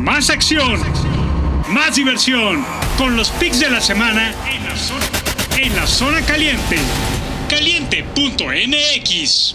Más 0.00 0.30
acción, 0.30 0.80
más 1.68 1.94
diversión, 1.94 2.64
con 2.96 3.18
los 3.18 3.28
picks 3.32 3.60
de 3.60 3.68
la 3.68 3.82
semana 3.82 4.34
en 4.50 4.64
la 4.64 4.74
zona, 4.74 5.04
en 5.58 5.76
la 5.76 5.86
zona 5.86 6.24
caliente. 6.24 6.78
Caliente.mx. 7.50 9.54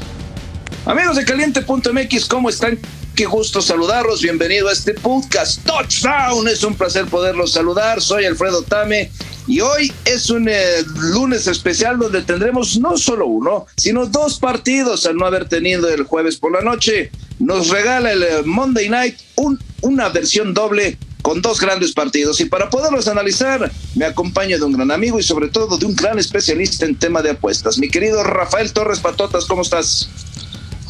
Amigos 0.86 1.16
de 1.16 1.26
Caliente.mx, 1.26 2.26
¿cómo 2.28 2.50
están? 2.50 2.78
Qué 3.16 3.26
gusto 3.26 3.60
saludarlos. 3.60 4.22
Bienvenido 4.22 4.70
a 4.70 4.74
este 4.74 4.94
podcast 4.94 5.66
Touchdown. 5.66 6.48
Es 6.48 6.64
un 6.64 6.76
placer 6.76 7.06
poderlos 7.06 7.54
saludar. 7.54 8.00
Soy 8.00 8.26
Alfredo 8.26 8.62
Tame 8.62 9.10
y 9.48 9.62
hoy 9.62 9.92
es 10.06 10.30
un 10.30 10.48
eh, 10.48 10.84
lunes 11.12 11.48
especial 11.48 11.98
donde 11.98 12.22
tendremos 12.22 12.78
no 12.78 12.98
solo 12.98 13.26
uno, 13.26 13.66
sino 13.78 14.06
dos 14.06 14.40
partidos 14.40 15.08
al 15.08 15.16
no 15.16 15.26
haber 15.26 15.50
tenido 15.50 15.90
el 15.90 16.04
jueves 16.04 16.38
por 16.38 16.52
la 16.52 16.62
noche. 16.62 17.10
Nos 17.40 17.70
regala 17.70 18.12
el 18.12 18.24
eh, 18.24 18.44
Monday 18.46 18.90
Night 18.90 19.16
un, 19.36 19.60
una 19.82 20.10
versión 20.10 20.54
doble 20.54 20.98
con 21.22 21.42
dos 21.42 21.60
grandes 21.60 21.92
partidos 21.92 22.40
y 22.40 22.46
para 22.46 22.70
poderlos 22.70 23.08
analizar 23.08 23.72
me 23.96 24.06
acompaña 24.06 24.58
de 24.58 24.64
un 24.64 24.74
gran 24.74 24.92
amigo 24.92 25.20
y 25.20 25.24
sobre 25.24 25.48
todo 25.48 25.78
de 25.78 25.86
un 25.86 25.96
gran 25.96 26.20
especialista 26.20 26.86
en 26.86 26.96
tema 26.96 27.24
de 27.24 27.32
apuestas. 27.32 27.80
Mi 27.80 27.90
querido 27.90 28.24
Rafael 28.24 28.72
Torres 28.72 29.00
Patotas, 29.00 29.46
¿cómo 29.46 29.64
estás? 29.64 30.08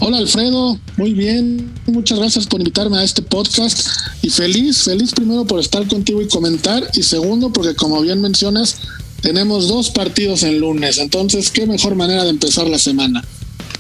Hola 0.02 0.18
Alfredo, 0.18 0.78
muy 0.98 1.14
bien, 1.14 1.74
muchas 1.88 2.20
gracias 2.20 2.48
por 2.48 2.60
invitarme 2.60 2.98
a 2.98 3.04
este 3.06 3.22
podcast 3.22 3.88
y 4.22 4.30
feliz, 4.30 4.84
feliz 4.84 5.14
primero 5.14 5.46
por 5.46 5.62
estar 5.62 5.88
contigo 5.88 6.22
y 6.22 6.28
comentar 6.28 6.84
y 6.94 7.04
segundo 7.04 7.54
porque 7.54 7.76
como 7.76 8.02
bien 8.02 8.20
mencionas 8.20 8.78
tenemos 9.22 9.70
dos 9.70 9.90
partidos 9.90 10.44
en 10.44 10.60
lunes, 10.60 10.98
entonces 10.98 11.50
qué 11.50 11.66
mejor 11.66 11.96
manera 11.96 12.26
de 12.26 12.32
empezar 12.32 12.68
la 12.68 12.78
semana. 12.78 13.24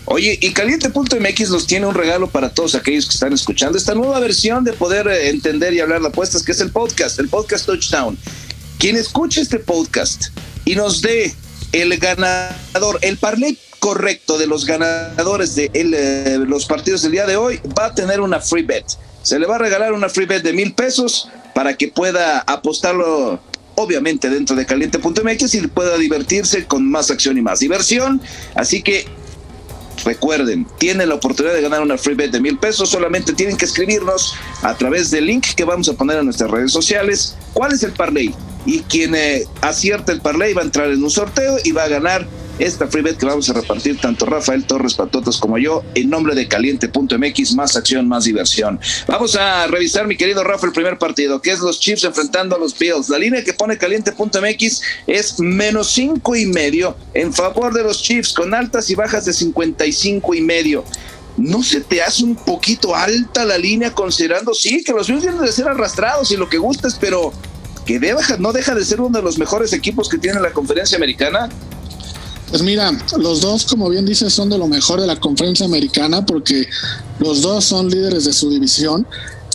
Oye, 0.08 0.38
y 0.40 0.54
Caliente.mx 0.54 1.50
nos 1.50 1.66
tiene 1.66 1.88
un 1.88 1.95
regalo 1.95 2.30
para 2.30 2.50
todos 2.50 2.76
aquellos 2.76 3.08
que 3.08 3.14
están 3.14 3.34
escuchando 3.34 3.76
esta 3.77 3.95
nueva 3.95 4.20
versión 4.20 4.64
de 4.64 4.73
poder 4.73 5.08
eh, 5.08 5.30
entender 5.30 5.73
y 5.73 5.80
hablar 5.80 6.02
de 6.02 6.09
apuestas, 6.09 6.44
que 6.44 6.52
es 6.52 6.59
el 6.59 6.72
podcast, 6.72 7.20
el 7.20 7.28
podcast 7.28 7.66
Touchdown. 7.66 8.16
Quien 8.78 8.98
escuche 8.98 9.42
este 9.42 9.58
podcast 9.58 10.25
y 10.64 10.75
nos 10.75 11.02
dé 11.02 11.34
el 11.72 11.97
ganador, 11.97 13.00
el 13.02 13.17
parlay 13.17 13.58
correcto 13.80 14.38
de 14.38 14.45
los 14.45 14.66
ganadores 14.66 15.56
de 15.56 15.72
eh, 15.73 16.38
los 16.45 16.66
partidos 16.66 17.02
del 17.02 17.14
día 17.14 17.25
de 17.25 17.36
hoy, 17.36 17.59
va 17.78 17.88
a 17.88 17.95
tener 17.95 18.22
una 18.22 18.40
free 18.40 18.64
bet. 18.64 18.86
Se 19.23 19.40
le 19.40 19.47
va 19.47 19.56
a 19.56 19.59
regalar 19.59 19.94
una 19.94 20.09
free 20.09 20.28
bet 20.28 20.44
de 20.44 20.53
mil 20.53 20.73
pesos 20.73 21.30
para 21.56 21.75
que 21.75 21.88
pueda 21.88 22.42
apostarlo 22.42 23.40
obviamente 23.75 24.30
dentro 24.30 24.56
de 24.56 24.66
caliente.mx 24.66 25.56
y 25.56 25.67
pueda 25.67 25.97
divertirse 25.97 26.66
con 26.66 26.90
más 26.90 27.09
acción 27.12 27.38
y 27.38 27.42
más 27.42 27.59
diversión. 27.59 28.22
Así 28.56 28.81
que 28.81 29.08
Recuerden, 30.03 30.65
tienen 30.77 31.09
la 31.09 31.15
oportunidad 31.15 31.53
de 31.53 31.61
ganar 31.61 31.81
una 31.81 31.97
free 31.97 32.15
bet 32.15 32.31
de 32.31 32.41
mil 32.41 32.57
pesos. 32.57 32.89
Solamente 32.89 33.33
tienen 33.33 33.57
que 33.57 33.65
escribirnos 33.65 34.35
a 34.61 34.75
través 34.75 35.11
del 35.11 35.27
link 35.27 35.45
que 35.55 35.63
vamos 35.63 35.89
a 35.89 35.93
poner 35.93 36.17
en 36.17 36.25
nuestras 36.25 36.51
redes 36.51 36.71
sociales. 36.71 37.35
¿Cuál 37.53 37.73
es 37.73 37.83
el 37.83 37.93
parlay? 37.93 38.33
Y 38.66 38.81
quien 38.81 39.16
eh, 39.16 39.45
acierta 39.61 40.11
el 40.11 40.21
parlay 40.21 40.53
va 40.53 40.61
a 40.61 40.66
entrar 40.66 40.89
en 40.89 41.03
un 41.03 41.09
sorteo 41.09 41.57
y 41.63 41.71
va 41.71 41.83
a 41.83 41.88
ganar 41.88 42.27
esta 42.59 42.88
free 42.88 43.02
bet 43.02 43.17
que 43.17 43.25
vamos 43.25 43.50
a 43.50 43.53
repartir 43.53 44.00
tanto 44.00 44.25
Rafael 44.25 44.66
Torres 44.66 44.94
Patotas 44.94 45.38
como 45.38 45.58
yo 45.58 45.84
en 45.94 46.09
nombre 46.09 46.36
de 46.36 46.48
caliente.mx, 46.48 47.53
más 47.56 47.75
acción, 47.75 48.08
más 48.08 48.23
diversión. 48.23 48.80
Vamos 49.08 49.36
a 49.36 49.67
revisar, 49.67 50.08
mi 50.08 50.16
querido 50.16 50.44
Rafa, 50.44 50.67
el 50.67 50.73
primer 50.73 50.97
partido, 50.97 51.42
que 51.42 51.52
es 51.52 51.59
los 51.59 51.80
Chiefs 51.80 52.03
enfrentando 52.06 52.56
a 52.56 52.59
los 52.59 52.78
Bills. 52.78 53.09
La 53.09 53.17
línea 53.17 53.44
que 53.44 53.53
pone 53.53 53.78
caliente.mx 53.78 54.81
es 55.08 55.39
menos 55.39 55.92
cinco 55.92 56.36
y 56.36 56.45
medio 56.45 56.95
en 57.14 57.34
favor 57.34 57.73
de 57.73 57.84
los 57.84 58.02
Chiefs, 58.02 58.34
con 58.34 58.53
altas 58.53 58.90
y 58.90 58.95
bajas 58.95 59.25
de 59.25 59.34
55 59.34 60.34
y 60.34 60.42
medio. 60.42 60.86
¿No 61.38 61.62
se 61.64 61.81
te 61.81 62.02
hace 62.02 62.23
un 62.23 62.36
poquito 62.36 62.95
alta 62.95 63.44
la 63.44 63.58
línea 63.58 63.92
considerando, 63.92 64.53
sí, 64.53 64.84
que 64.84 64.94
los 64.94 65.08
Bills 65.08 65.23
vienen 65.23 65.42
de 65.42 65.52
ser 65.52 65.67
arrastrados 65.67 66.31
y 66.31 66.38
lo 66.38 66.47
que 66.47 66.58
gustes, 66.58 66.95
pero 67.00 67.34
que 67.86 68.00
no 68.40 68.53
deja 68.53 68.73
de 68.73 68.86
ser 68.86 69.02
uno 69.02 69.17
de 69.17 69.23
los 69.23 69.38
mejores 69.38 69.73
equipos 69.73 70.08
que 70.08 70.17
tiene 70.17 70.40
la 70.40 70.52
conferencia 70.52 70.95
americana? 70.95 71.50
Pues 72.49 72.61
mira, 72.61 72.91
los 73.17 73.41
dos, 73.41 73.66
como 73.66 73.89
bien 73.89 74.06
dices, 74.06 74.33
son 74.33 74.50
de 74.50 74.57
lo 74.57 74.67
mejor 74.67 75.01
de 75.01 75.07
la 75.07 75.19
conferencia 75.19 75.66
americana 75.66 76.25
porque 76.25 76.67
los 77.19 77.41
dos 77.41 77.66
son 77.66 77.89
líderes 77.89 78.25
de 78.25 78.33
su 78.33 78.50
división, 78.50 79.07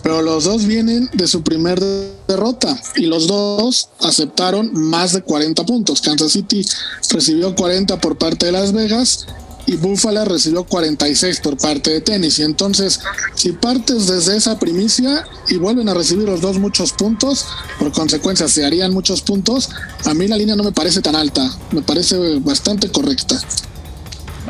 pero 0.02 0.22
los 0.22 0.44
dos 0.44 0.64
vienen 0.66 1.08
de 1.12 1.26
su 1.26 1.42
primer 1.42 1.80
derrota 2.26 2.80
y 2.96 3.06
los 3.06 3.26
dos 3.26 3.88
aceptaron 4.00 4.70
más 4.72 5.12
de 5.12 5.22
40 5.22 5.64
puntos. 5.66 6.00
Kansas 6.00 6.32
City 6.32 6.66
recibió 7.10 7.54
40 7.54 8.00
por 8.00 8.16
parte 8.18 8.46
de 8.46 8.52
Las 8.52 8.72
Vegas 8.72 9.26
y 9.66 9.76
Buffalo 9.76 10.24
recibió 10.24 10.64
46 10.64 11.40
por 11.40 11.56
parte 11.56 11.90
de 11.90 12.00
tenis. 12.00 12.38
Y 12.38 12.42
entonces, 12.42 13.00
si 13.34 13.52
partes 13.52 14.06
desde 14.06 14.36
esa 14.36 14.58
primicia 14.58 15.24
y 15.48 15.56
vuelven 15.56 15.88
a 15.88 15.94
recibir 15.94 16.26
los 16.26 16.40
dos 16.40 16.58
muchos 16.58 16.92
puntos, 16.92 17.46
por 17.78 17.92
consecuencia 17.92 18.48
se 18.48 18.64
harían 18.64 18.92
muchos 18.92 19.22
puntos, 19.22 19.70
a 20.04 20.14
mí 20.14 20.28
la 20.28 20.36
línea 20.36 20.56
no 20.56 20.64
me 20.64 20.72
parece 20.72 21.00
tan 21.02 21.16
alta, 21.16 21.50
me 21.70 21.82
parece 21.82 22.16
bastante 22.40 22.90
correcta. 22.90 23.40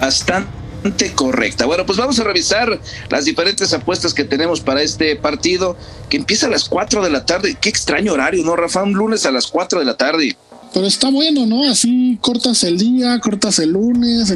Bastante 0.00 1.12
correcta. 1.14 1.66
Bueno, 1.66 1.84
pues 1.84 1.98
vamos 1.98 2.18
a 2.18 2.24
revisar 2.24 2.80
las 3.10 3.24
diferentes 3.24 3.72
apuestas 3.74 4.14
que 4.14 4.24
tenemos 4.24 4.60
para 4.60 4.82
este 4.82 5.14
partido 5.16 5.76
que 6.08 6.16
empieza 6.16 6.46
a 6.46 6.50
las 6.50 6.68
4 6.68 7.02
de 7.02 7.10
la 7.10 7.26
tarde. 7.26 7.56
Qué 7.60 7.68
extraño 7.68 8.14
horario, 8.14 8.42
¿no, 8.44 8.56
Rafa? 8.56 8.82
Un 8.82 8.94
lunes 8.94 9.26
a 9.26 9.30
las 9.30 9.46
4 9.48 9.80
de 9.80 9.84
la 9.84 9.96
tarde. 9.96 10.36
Pero 10.72 10.86
está 10.86 11.10
bueno, 11.10 11.46
¿no? 11.46 11.68
Así 11.68 12.18
cortas 12.20 12.62
el 12.64 12.78
día, 12.78 13.18
cortas 13.20 13.58
el 13.58 13.70
lunes, 13.70 14.32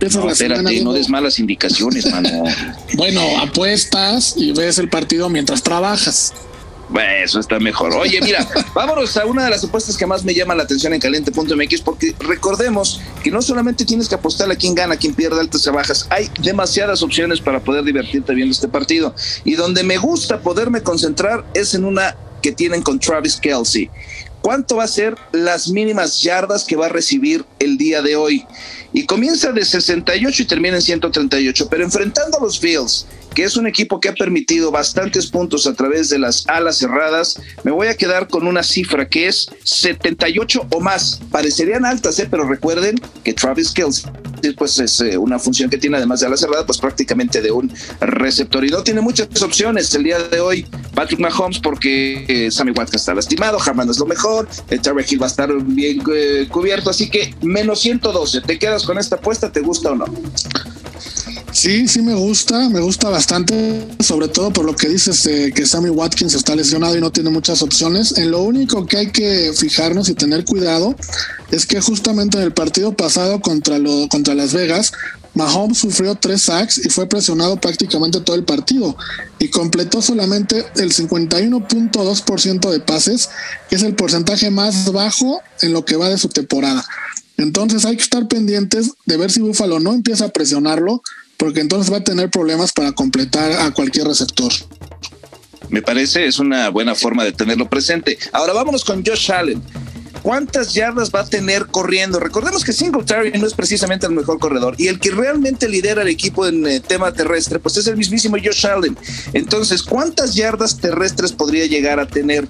no, 0.00 0.30
espérate, 0.30 0.80
no 0.82 0.92
des 0.92 1.08
malas 1.08 1.38
indicaciones, 1.38 2.10
mano. 2.10 2.44
bueno, 2.94 3.20
apuestas 3.40 4.34
y 4.36 4.52
ves 4.52 4.78
el 4.78 4.88
partido 4.88 5.28
mientras 5.28 5.62
trabajas. 5.62 6.32
Bueno, 6.88 7.10
eso 7.22 7.38
está 7.38 7.58
mejor. 7.58 7.92
Oye, 7.94 8.20
mira, 8.22 8.46
vámonos 8.74 9.16
a 9.16 9.26
una 9.26 9.44
de 9.44 9.50
las 9.50 9.62
apuestas 9.64 9.96
que 9.96 10.06
más 10.06 10.24
me 10.24 10.34
llama 10.34 10.54
la 10.54 10.62
atención 10.62 10.94
en 10.94 11.00
caliente.mx, 11.00 11.80
porque 11.82 12.14
recordemos 12.18 13.00
que 13.22 13.30
no 13.30 13.42
solamente 13.42 13.84
tienes 13.84 14.08
que 14.08 14.14
apostar 14.14 14.50
a 14.50 14.56
quién 14.56 14.74
gana, 14.74 14.96
quién 14.96 15.14
pierde 15.14 15.40
altas 15.40 15.66
o 15.66 15.72
bajas, 15.72 16.06
hay 16.10 16.30
demasiadas 16.40 17.02
opciones 17.02 17.40
para 17.40 17.60
poder 17.60 17.84
divertirte 17.84 18.34
viendo 18.34 18.52
este 18.52 18.68
partido. 18.68 19.14
Y 19.44 19.54
donde 19.54 19.82
me 19.82 19.98
gusta 19.98 20.40
poderme 20.40 20.82
concentrar 20.82 21.44
es 21.54 21.74
en 21.74 21.84
una 21.84 22.16
que 22.42 22.52
tienen 22.52 22.82
con 22.82 22.98
Travis 22.98 23.36
Kelsey. 23.36 23.90
¿Cuánto 24.48 24.76
va 24.76 24.84
a 24.84 24.88
ser 24.88 25.14
las 25.32 25.68
mínimas 25.68 26.22
yardas 26.22 26.64
que 26.64 26.74
va 26.74 26.86
a 26.86 26.88
recibir 26.88 27.44
el 27.58 27.76
día 27.76 28.00
de 28.00 28.16
hoy? 28.16 28.46
y 28.92 29.04
comienza 29.04 29.52
de 29.52 29.64
68 29.64 30.42
y 30.42 30.46
termina 30.46 30.76
en 30.76 30.82
138, 30.82 31.68
pero 31.68 31.84
enfrentando 31.84 32.38
a 32.38 32.40
los 32.40 32.60
Bills, 32.60 33.06
que 33.38 33.44
es 33.44 33.56
un 33.56 33.68
equipo 33.68 34.00
que 34.00 34.08
ha 34.08 34.14
permitido 34.14 34.72
bastantes 34.72 35.28
puntos 35.28 35.68
a 35.68 35.72
través 35.72 36.08
de 36.08 36.18
las 36.18 36.44
alas 36.48 36.78
cerradas, 36.78 37.40
me 37.62 37.70
voy 37.70 37.86
a 37.86 37.96
quedar 37.96 38.26
con 38.26 38.48
una 38.48 38.64
cifra 38.64 39.08
que 39.08 39.28
es 39.28 39.48
78 39.62 40.66
o 40.72 40.80
más. 40.80 41.20
Parecerían 41.30 41.84
altas, 41.84 42.18
¿eh? 42.18 42.26
pero 42.28 42.48
recuerden 42.48 42.96
que 43.22 43.32
Travis 43.32 43.70
Kelce 43.70 44.10
pues 44.56 44.78
es 44.80 45.00
eh, 45.00 45.16
una 45.16 45.38
función 45.38 45.70
que 45.70 45.78
tiene 45.78 45.96
además 45.96 46.18
de 46.18 46.26
ala 46.26 46.36
cerrada, 46.36 46.66
pues 46.66 46.78
prácticamente 46.78 47.40
de 47.40 47.52
un 47.52 47.72
receptor 48.00 48.64
y 48.64 48.70
no 48.70 48.82
tiene 48.82 49.00
muchas 49.00 49.28
opciones 49.42 49.94
el 49.94 50.04
día 50.04 50.18
de 50.18 50.40
hoy 50.40 50.66
Patrick 50.94 51.20
Mahomes 51.20 51.58
porque 51.58 52.24
eh, 52.28 52.50
Sammy 52.50 52.72
Watkins 52.72 53.02
está 53.02 53.14
lastimado, 53.14 53.58
Harman 53.60 53.88
es 53.88 53.98
lo 53.98 54.06
mejor, 54.06 54.48
el 54.70 54.80
Terry 54.80 55.04
Hill 55.08 55.22
va 55.22 55.26
a 55.26 55.30
estar 55.30 55.52
bien 55.62 56.02
cubierto, 56.48 56.90
así 56.90 57.08
que 57.08 57.34
menos 57.42 57.80
112, 57.80 58.40
¿te 58.40 58.58
quedas 58.58 58.84
con 58.84 58.98
esta 58.98 59.16
apuesta? 59.16 59.52
¿Te 59.52 59.60
gusta 59.60 59.92
o 59.92 59.96
no? 59.96 60.06
Sí, 61.58 61.88
sí 61.88 62.02
me 62.02 62.14
gusta, 62.14 62.68
me 62.68 62.78
gusta 62.78 63.08
bastante, 63.08 63.84
sobre 63.98 64.28
todo 64.28 64.52
por 64.52 64.64
lo 64.64 64.76
que 64.76 64.88
dices 64.88 65.28
que 65.52 65.66
Sammy 65.66 65.90
Watkins 65.90 66.34
está 66.34 66.54
lesionado 66.54 66.96
y 66.96 67.00
no 67.00 67.10
tiene 67.10 67.30
muchas 67.30 67.62
opciones. 67.62 68.16
En 68.16 68.30
lo 68.30 68.42
único 68.42 68.86
que 68.86 68.96
hay 68.96 69.10
que 69.10 69.52
fijarnos 69.52 70.08
y 70.08 70.14
tener 70.14 70.44
cuidado 70.44 70.94
es 71.50 71.66
que 71.66 71.80
justamente 71.80 72.38
en 72.38 72.44
el 72.44 72.52
partido 72.52 72.92
pasado 72.92 73.40
contra, 73.40 73.80
lo, 73.80 74.06
contra 74.08 74.36
Las 74.36 74.52
Vegas, 74.52 74.92
Mahomes 75.34 75.78
sufrió 75.78 76.14
tres 76.14 76.42
sacks 76.42 76.78
y 76.78 76.90
fue 76.90 77.08
presionado 77.08 77.60
prácticamente 77.60 78.20
todo 78.20 78.36
el 78.36 78.44
partido 78.44 78.96
y 79.40 79.48
completó 79.48 80.00
solamente 80.00 80.64
el 80.76 80.94
51.2% 80.94 82.70
de 82.70 82.78
pases, 82.78 83.30
que 83.68 83.74
es 83.74 83.82
el 83.82 83.96
porcentaje 83.96 84.50
más 84.50 84.92
bajo 84.92 85.42
en 85.62 85.72
lo 85.72 85.84
que 85.84 85.96
va 85.96 86.08
de 86.08 86.18
su 86.18 86.28
temporada. 86.28 86.86
Entonces 87.36 87.84
hay 87.84 87.96
que 87.96 88.02
estar 88.04 88.28
pendientes 88.28 88.92
de 89.06 89.16
ver 89.16 89.32
si 89.32 89.40
Buffalo 89.40 89.80
no 89.80 89.92
empieza 89.92 90.26
a 90.26 90.28
presionarlo, 90.28 91.02
porque 91.38 91.60
entonces 91.60 91.90
va 91.90 91.98
a 91.98 92.04
tener 92.04 92.28
problemas 92.28 92.72
para 92.72 92.92
completar 92.92 93.52
a 93.52 93.70
cualquier 93.70 94.06
receptor. 94.06 94.52
Me 95.70 95.80
parece, 95.80 96.26
es 96.26 96.38
una 96.38 96.68
buena 96.68 96.94
forma 96.94 97.24
de 97.24 97.32
tenerlo 97.32 97.70
presente. 97.70 98.18
Ahora 98.32 98.52
vámonos 98.52 98.84
con 98.84 99.04
Josh 99.04 99.30
Allen. 99.32 99.62
¿Cuántas 100.22 100.74
yardas 100.74 101.10
va 101.14 101.20
a 101.20 101.26
tener 101.26 101.66
corriendo? 101.66 102.18
Recordemos 102.18 102.64
que 102.64 102.72
Singletary 102.72 103.38
no 103.38 103.46
es 103.46 103.54
precisamente 103.54 104.06
el 104.06 104.12
mejor 104.12 104.38
corredor 104.38 104.74
y 104.76 104.88
el 104.88 104.98
que 104.98 105.10
realmente 105.10 105.68
lidera 105.68 106.02
el 106.02 106.08
equipo 106.08 106.46
en 106.46 106.66
eh, 106.66 106.80
tema 106.80 107.12
terrestre, 107.12 107.60
pues 107.60 107.76
es 107.76 107.86
el 107.86 107.96
mismísimo 107.96 108.36
Josh 108.36 108.66
Allen. 108.66 108.96
Entonces, 109.32 109.82
¿cuántas 109.82 110.34
yardas 110.34 110.78
terrestres 110.78 111.32
podría 111.32 111.66
llegar 111.66 112.00
a 112.00 112.08
tener? 112.08 112.48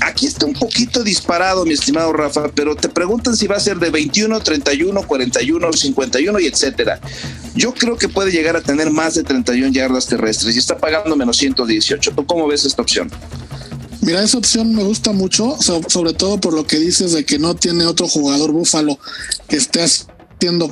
Aquí 0.00 0.26
está 0.26 0.46
un 0.46 0.54
poquito 0.54 1.02
disparado, 1.02 1.64
mi 1.64 1.74
estimado 1.74 2.12
Rafa, 2.12 2.50
pero 2.54 2.76
te 2.76 2.88
preguntan 2.88 3.36
si 3.36 3.46
va 3.46 3.56
a 3.56 3.60
ser 3.60 3.78
de 3.78 3.90
21, 3.90 4.40
31, 4.40 5.02
41, 5.06 5.72
51 5.72 6.40
y 6.40 6.46
etcétera. 6.46 7.00
Yo 7.54 7.74
creo 7.74 7.96
que 7.96 8.08
puede 8.08 8.30
llegar 8.30 8.56
a 8.56 8.60
tener 8.60 8.90
más 8.90 9.14
de 9.14 9.22
31 9.22 9.72
yardas 9.72 10.06
terrestres 10.06 10.54
y 10.54 10.58
está 10.58 10.78
pagando 10.78 11.16
menos 11.16 11.36
118. 11.36 12.12
¿Tú 12.12 12.26
cómo 12.26 12.46
ves 12.46 12.64
esta 12.64 12.82
opción? 12.82 13.10
Mira, 14.02 14.22
esa 14.22 14.38
opción 14.38 14.74
me 14.74 14.82
gusta 14.82 15.12
mucho, 15.12 15.58
sobre 15.60 16.14
todo 16.14 16.40
por 16.40 16.54
lo 16.54 16.66
que 16.66 16.78
dices 16.78 17.12
de 17.12 17.24
que 17.24 17.38
no 17.38 17.54
tiene 17.54 17.84
otro 17.84 18.08
jugador 18.08 18.50
búfalo 18.50 18.98
que 19.46 19.56
esté 19.56 19.82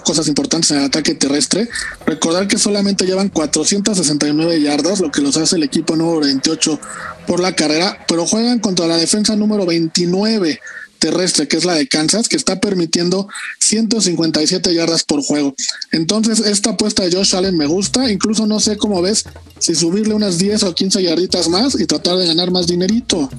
cosas 0.03 0.29
importantes 0.29 0.71
en 0.71 0.79
el 0.79 0.85
ataque 0.85 1.15
terrestre. 1.15 1.69
Recordar 2.07 2.49
que 2.49 2.59
solamente 2.59 3.05
llevan 3.05 3.29
469 3.29 4.61
yardas, 4.61 5.01
lo 5.01 5.11
que 5.11 5.21
los 5.21 5.37
hace 5.37 5.57
el 5.57 5.63
equipo 5.63 5.97
número 5.97 6.21
28 6.21 6.81
por 7.27 7.41
la 7.41 7.55
carrera, 7.55 8.05
pero 8.09 8.27
juegan 8.27 8.59
contra 8.59 8.87
la 8.87 8.97
defensa 8.97 9.37
número 9.37 9.67
29 9.67 10.61
terrestre, 10.99 11.49
que 11.49 11.57
es 11.57 11.65
la 11.65 11.75
de 11.75 11.87
Kansas, 11.87 12.29
que 12.29 12.37
está 12.37 12.61
permitiendo 12.61 13.29
157 13.61 14.75
yardas 14.75 15.05
por 15.05 15.23
juego. 15.23 15.55
Entonces, 15.93 16.41
esta 16.41 16.71
apuesta 16.71 17.05
de 17.05 17.17
Josh 17.17 17.37
Allen 17.37 17.57
me 17.57 17.67
gusta, 17.67 18.11
incluso 18.11 18.47
no 18.47 18.61
sé 18.61 18.77
cómo 18.77 19.01
ves 19.01 19.25
si 19.59 19.75
subirle 19.75 20.15
unas 20.15 20.39
10 20.39 20.65
o 20.65 20.75
15 20.75 21.03
yarditas 21.03 21.49
más 21.49 21.79
y 21.81 21.87
tratar 21.87 22.17
de 22.17 22.27
ganar 22.27 22.51
más 22.51 22.67
dinerito. 22.67 23.31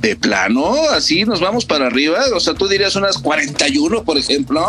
De 0.00 0.14
plano, 0.14 0.76
así 0.90 1.24
nos 1.24 1.40
vamos 1.40 1.64
para 1.64 1.86
arriba, 1.86 2.20
o 2.34 2.40
sea, 2.40 2.54
tú 2.54 2.68
dirías 2.68 2.94
unas 2.94 3.18
41, 3.18 4.04
por 4.04 4.16
ejemplo. 4.16 4.64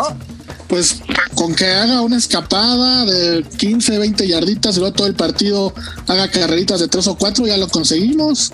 Pues 0.70 1.02
con 1.34 1.54
que 1.54 1.66
haga 1.66 2.00
una 2.00 2.16
escapada 2.16 3.04
de 3.04 3.42
15, 3.42 3.98
20 3.98 4.28
yarditas 4.28 4.76
y 4.76 4.78
luego 4.78 4.94
todo 4.94 5.08
el 5.08 5.14
partido 5.14 5.74
haga 6.06 6.30
carreritas 6.30 6.78
de 6.78 6.86
3 6.86 7.08
o 7.08 7.16
4, 7.16 7.46
ya 7.46 7.56
lo 7.56 7.66
conseguimos. 7.68 8.52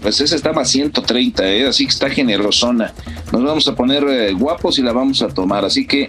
Pues 0.00 0.18
esa 0.20 0.34
está 0.34 0.52
más 0.54 0.70
130, 0.70 1.46
¿eh? 1.46 1.68
así 1.68 1.84
que 1.84 1.90
está 1.90 2.08
generosona. 2.08 2.94
Nos 3.32 3.44
vamos 3.44 3.68
a 3.68 3.74
poner 3.74 4.02
eh, 4.04 4.32
guapos 4.32 4.78
y 4.78 4.82
la 4.82 4.92
vamos 4.92 5.20
a 5.20 5.28
tomar. 5.28 5.64
Así 5.64 5.86
que 5.86 6.08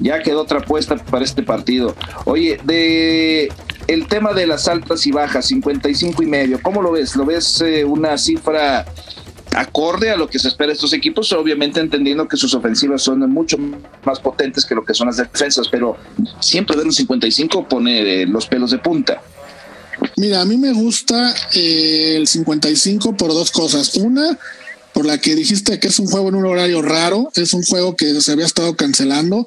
ya 0.00 0.20
quedó 0.20 0.42
otra 0.42 0.58
apuesta 0.58 0.96
para 0.96 1.24
este 1.24 1.44
partido. 1.44 1.94
Oye, 2.24 2.58
de 2.64 3.48
el 3.86 4.08
tema 4.08 4.32
de 4.32 4.48
las 4.48 4.66
altas 4.66 5.06
y 5.06 5.12
bajas, 5.12 5.46
55 5.46 6.22
y 6.22 6.26
medio, 6.26 6.60
¿cómo 6.60 6.82
lo 6.82 6.92
ves? 6.92 7.14
¿Lo 7.14 7.24
ves 7.24 7.60
eh, 7.60 7.84
una 7.84 8.18
cifra 8.18 8.84
acorde 9.56 10.10
a 10.10 10.16
lo 10.16 10.28
que 10.28 10.38
se 10.38 10.48
espera 10.48 10.68
de 10.68 10.74
estos 10.74 10.92
equipos? 10.92 11.32
Obviamente 11.32 11.80
entendiendo 11.80 12.28
que 12.28 12.36
sus 12.36 12.54
ofensivas 12.54 13.02
son 13.02 13.20
mucho 13.30 13.56
más 14.04 14.20
potentes 14.20 14.64
que 14.64 14.74
lo 14.74 14.84
que 14.84 14.94
son 14.94 15.08
las 15.08 15.16
defensas, 15.16 15.68
pero 15.68 15.96
siempre 16.40 16.76
ver 16.76 16.86
un 16.86 16.92
55 16.92 17.66
pone 17.68 18.26
los 18.26 18.46
pelos 18.46 18.70
de 18.70 18.78
punta. 18.78 19.20
Mira, 20.16 20.42
a 20.42 20.44
mí 20.44 20.56
me 20.58 20.72
gusta 20.72 21.34
eh, 21.54 22.16
el 22.16 22.26
55 22.26 23.16
por 23.16 23.32
dos 23.32 23.50
cosas. 23.50 23.94
Una, 23.96 24.38
por 24.96 25.04
la 25.04 25.18
que 25.18 25.34
dijiste 25.34 25.78
que 25.78 25.88
es 25.88 25.98
un 25.98 26.06
juego 26.06 26.30
en 26.30 26.36
un 26.36 26.46
horario 26.46 26.80
raro, 26.80 27.30
es 27.34 27.52
un 27.52 27.62
juego 27.62 27.96
que 27.96 28.18
se 28.22 28.32
había 28.32 28.46
estado 28.46 28.76
cancelando. 28.76 29.46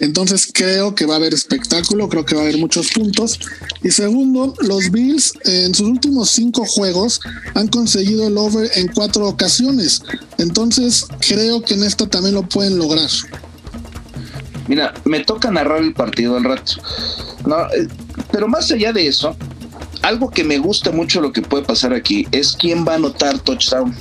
Entonces 0.00 0.50
creo 0.52 0.96
que 0.96 1.06
va 1.06 1.14
a 1.14 1.16
haber 1.18 1.32
espectáculo, 1.32 2.08
creo 2.08 2.24
que 2.24 2.34
va 2.34 2.40
a 2.40 2.44
haber 2.44 2.58
muchos 2.58 2.90
puntos. 2.90 3.38
Y 3.84 3.92
segundo, 3.92 4.54
los 4.58 4.90
Bills 4.90 5.34
en 5.44 5.72
sus 5.72 5.86
últimos 5.86 6.30
cinco 6.30 6.64
juegos 6.66 7.20
han 7.54 7.68
conseguido 7.68 8.26
el 8.26 8.36
over 8.36 8.72
en 8.74 8.88
cuatro 8.88 9.28
ocasiones. 9.28 10.02
Entonces 10.36 11.06
creo 11.20 11.62
que 11.62 11.74
en 11.74 11.84
esta 11.84 12.08
también 12.08 12.34
lo 12.34 12.42
pueden 12.48 12.76
lograr. 12.76 13.08
Mira, 14.66 14.94
me 15.04 15.20
toca 15.20 15.48
narrar 15.52 15.80
el 15.80 15.94
partido 15.94 16.36
al 16.36 16.42
rato. 16.42 16.72
No, 17.46 17.56
eh, 17.72 17.86
pero 18.32 18.48
más 18.48 18.68
allá 18.72 18.92
de 18.92 19.06
eso, 19.06 19.36
algo 20.08 20.30
que 20.30 20.42
me 20.42 20.56
gusta 20.56 20.90
mucho 20.90 21.20
lo 21.20 21.32
que 21.32 21.42
puede 21.42 21.64
pasar 21.64 21.92
aquí 21.92 22.26
es 22.32 22.56
quién 22.58 22.82
va 22.86 22.92
a 22.92 22.96
anotar 22.96 23.38
touchdown. 23.40 23.94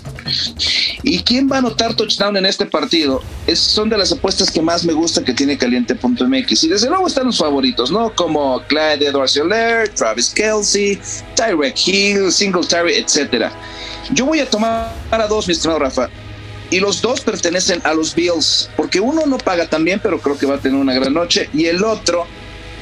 ¿Y 1.03 1.19
quién 1.19 1.49
va 1.51 1.57
a 1.57 1.59
anotar 1.59 1.95
touchdown 1.95 2.37
en 2.37 2.45
este 2.45 2.65
partido? 2.65 3.21
Es, 3.45 3.59
son 3.59 3.89
de 3.89 3.97
las 3.97 4.13
apuestas 4.13 4.49
que 4.49 4.61
más 4.61 4.85
me 4.85 4.93
gusta 4.93 5.21
que 5.25 5.33
tiene 5.33 5.57
caliente.mx. 5.57 6.63
Y 6.63 6.69
desde 6.69 6.87
luego 6.87 7.07
están 7.07 7.25
los 7.25 7.37
favoritos, 7.37 7.91
¿no? 7.91 8.15
Como 8.15 8.61
Clyde 8.67 9.07
Edwards 9.07 9.35
Hilaire, 9.35 9.89
Travis 9.89 10.29
Kelsey, 10.29 10.97
Tyrek 11.35 11.75
Hill, 11.85 12.31
Singletary, 12.31 12.93
etcétera. 12.93 13.51
Yo 14.13 14.25
voy 14.25 14.39
a 14.39 14.49
tomar 14.49 14.93
a 15.11 15.27
dos, 15.27 15.45
mi 15.45 15.51
estimado 15.51 15.79
Rafa. 15.79 16.09
Y 16.71 16.79
los 16.79 17.01
dos 17.01 17.19
pertenecen 17.19 17.81
a 17.83 17.93
los 17.93 18.15
Bills, 18.15 18.69
porque 18.77 19.01
uno 19.01 19.25
no 19.25 19.37
paga 19.37 19.67
tan 19.67 19.83
bien, 19.83 19.99
pero 20.01 20.21
creo 20.21 20.37
que 20.37 20.45
va 20.45 20.55
a 20.55 20.59
tener 20.59 20.79
una 20.79 20.93
gran 20.93 21.13
noche. 21.13 21.49
Y 21.53 21.65
el 21.65 21.83
otro, 21.83 22.25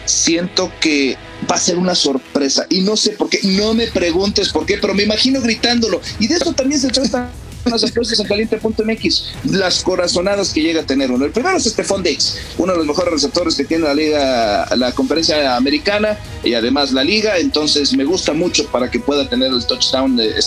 siento 0.05 0.71
que 0.79 1.17
va 1.49 1.55
a 1.55 1.59
ser 1.59 1.77
una 1.77 1.95
sorpresa. 1.95 2.65
Y 2.69 2.81
no 2.81 2.97
sé 2.97 3.11
por 3.11 3.29
qué, 3.29 3.39
no 3.43 3.73
me 3.73 3.87
preguntes 3.87 4.49
por 4.49 4.65
qué, 4.65 4.77
pero 4.77 4.93
me 4.93 5.03
imagino 5.03 5.41
gritándolo. 5.41 6.01
Y 6.19 6.27
de 6.27 6.35
eso 6.35 6.53
también 6.53 6.79
se 6.79 6.89
trata 6.89 7.31
las 7.65 7.83
apuestas 7.83 8.19
en 8.19 8.27
caliente.mx, 8.27 9.25
las 9.45 9.83
corazonadas 9.83 10.51
que 10.51 10.61
llega 10.61 10.81
a 10.81 10.85
tener 10.85 11.11
uno. 11.11 11.25
El 11.25 11.31
primero 11.31 11.57
es 11.57 11.63
Stephon 11.63 12.03
Diggs, 12.03 12.37
uno 12.57 12.73
de 12.73 12.79
los 12.79 12.87
mejores 12.87 13.13
receptores 13.13 13.55
que 13.55 13.65
tiene 13.65 13.85
la 13.85 13.95
liga, 13.95 14.67
la 14.75 14.91
conferencia 14.93 15.55
americana 15.55 16.17
y 16.43 16.53
además 16.53 16.91
la 16.91 17.03
liga. 17.03 17.37
Entonces 17.37 17.93
me 17.93 18.05
gusta 18.05 18.33
mucho 18.33 18.67
para 18.67 18.91
que 18.91 18.99
pueda 18.99 19.27
tener 19.27 19.51
el 19.51 19.65
touchdown 19.65 20.15
de 20.15 20.37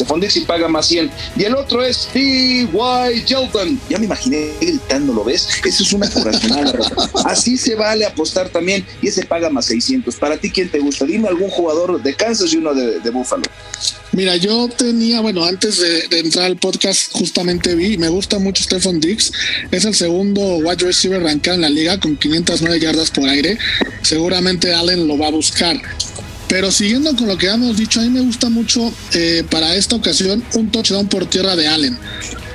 Stephon 0.00 0.20
Diggs 0.20 0.36
y 0.36 0.40
paga 0.40 0.66
más 0.66 0.86
100. 0.88 1.10
Y 1.36 1.44
el 1.44 1.54
otro 1.54 1.84
es 1.84 2.08
T.Y. 2.12 2.68
Jelton. 3.26 3.78
Ya 3.90 3.98
me 3.98 4.06
imaginé 4.06 4.50
gritando, 4.58 5.12
¿lo 5.12 5.24
ves? 5.24 5.46
Eso 5.64 5.82
es 5.82 5.92
una 5.92 6.08
corazonada. 6.08 6.72
Así 7.26 7.58
se 7.58 7.74
vale 7.74 8.06
apostar 8.06 8.48
también 8.48 8.86
y 9.02 9.08
ese 9.08 9.26
paga 9.26 9.50
más 9.50 9.66
600. 9.66 10.16
Para 10.16 10.38
ti, 10.38 10.50
¿quién 10.50 10.70
te 10.70 10.78
gusta? 10.78 11.04
Dime 11.04 11.28
algún 11.28 11.50
jugador 11.50 12.02
de 12.02 12.14
Kansas 12.14 12.52
y 12.54 12.56
uno 12.56 12.72
de, 12.72 13.00
de 13.00 13.10
Buffalo. 13.10 13.42
Mira, 14.12 14.36
yo 14.36 14.68
tenía, 14.68 15.20
bueno, 15.20 15.44
antes 15.44 15.78
de, 15.78 16.18
entrar 16.18 16.46
al 16.46 16.56
podcast, 16.56 17.12
justamente 17.12 17.74
vi, 17.74 17.96
me 17.96 18.08
gusta 18.08 18.38
mucho 18.38 18.64
Stephon 18.64 19.00
Diggs. 19.00 19.32
Es 19.70 19.84
el 19.84 19.94
segundo 19.94 20.40
wide 20.56 20.84
receiver 20.84 21.22
rankado 21.22 21.56
en 21.56 21.60
la 21.60 21.68
liga 21.68 22.00
con 22.00 22.16
509 22.16 22.80
yardas 22.80 23.10
por 23.10 23.28
aire. 23.28 23.58
Seguramente 24.02 24.74
Allen 24.74 25.06
lo 25.06 25.18
va 25.18 25.28
a 25.28 25.30
buscar. 25.30 25.80
Pero 26.50 26.72
siguiendo 26.72 27.14
con 27.14 27.28
lo 27.28 27.38
que 27.38 27.46
hemos 27.46 27.76
dicho, 27.76 28.00
a 28.00 28.02
mí 28.02 28.10
me 28.10 28.22
gusta 28.22 28.50
mucho 28.50 28.92
eh, 29.14 29.44
para 29.48 29.76
esta 29.76 29.94
ocasión 29.94 30.42
un 30.54 30.68
touchdown 30.68 31.06
por 31.06 31.24
tierra 31.26 31.54
de 31.54 31.68
Allen. 31.68 31.96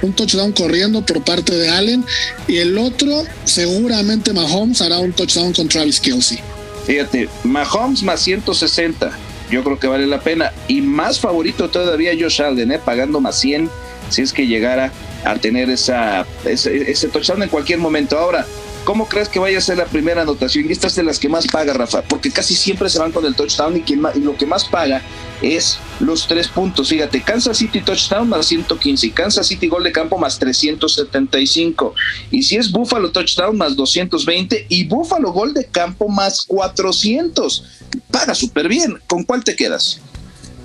Un 0.01 0.11
touchdown 0.11 0.51
corriendo 0.51 1.05
por 1.05 1.23
parte 1.23 1.55
de 1.55 1.69
Allen. 1.69 2.03
Y 2.45 2.57
el 2.57 2.77
otro, 2.77 3.23
seguramente 3.45 4.33
Mahomes 4.33 4.81
hará 4.81 4.99
un 4.99 5.13
touchdown 5.13 5.53
con 5.53 5.69
Travis 5.69 6.01
Kelsey. 6.01 6.39
Fíjate, 6.85 7.29
Mahomes 7.45 8.03
más 8.03 8.19
160. 8.19 9.17
Yo 9.49 9.63
creo 9.63 9.79
que 9.79 9.87
vale 9.87 10.05
la 10.07 10.19
pena. 10.19 10.51
Y 10.67 10.81
más 10.81 11.17
favorito 11.21 11.69
todavía 11.69 12.11
Josh 12.19 12.41
Allen, 12.41 12.73
¿eh? 12.73 12.79
pagando 12.83 13.21
más 13.21 13.39
100 13.39 13.69
si 14.09 14.21
es 14.21 14.33
que 14.33 14.45
llegara 14.45 14.91
a 15.23 15.37
tener 15.37 15.69
esa, 15.69 16.25
ese, 16.43 16.91
ese 16.91 17.07
touchdown 17.07 17.43
en 17.43 17.49
cualquier 17.49 17.79
momento. 17.79 18.19
Ahora, 18.19 18.45
¿Cómo 18.85 19.09
crees 19.09 19.29
que 19.29 19.39
vaya 19.39 19.57
a 19.57 19.61
ser 19.61 19.77
la 19.77 19.85
primera 19.85 20.21
anotación? 20.21 20.69
Y 20.69 20.71
esta 20.71 20.87
es 20.87 20.95
de 20.95 21.01
las 21.01 21.17
que 21.17 21.27
más 21.27 21.47
paga, 21.47 21.73
Rafa, 21.73 22.03
porque 22.03 22.29
casi 22.29 22.53
siempre 22.53 22.87
se 22.87 22.99
van 22.99 23.11
con 23.11 23.25
el 23.25 23.35
touchdown 23.35 23.83
y 23.85 23.95
lo 24.21 24.37
que 24.37 24.45
más 24.45 24.65
paga 24.65 25.01
es 25.41 25.79
los 25.99 26.27
tres 26.27 26.47
puntos. 26.47 26.89
Fíjate, 26.89 27.21
Kansas 27.21 27.57
City 27.57 27.81
touchdown 27.81 28.29
más 28.29 28.45
115 28.45 29.07
y 29.07 29.09
Kansas 29.09 29.47
City 29.47 29.67
gol 29.67 29.83
de 29.83 29.91
campo 29.91 30.19
más 30.19 30.37
375. 30.37 31.95
Y 32.29 32.43
si 32.43 32.57
es 32.57 32.71
Buffalo 32.71 33.11
touchdown 33.11 33.57
más 33.57 33.75
220 33.75 34.67
y 34.69 34.83
Buffalo 34.85 35.31
gol 35.31 35.55
de 35.55 35.65
campo 35.65 36.07
más 36.07 36.43
400. 36.45 37.63
Paga 38.11 38.35
súper 38.35 38.67
bien. 38.67 38.99
¿Con 39.07 39.23
cuál 39.23 39.43
te 39.43 39.55
quedas? 39.55 39.99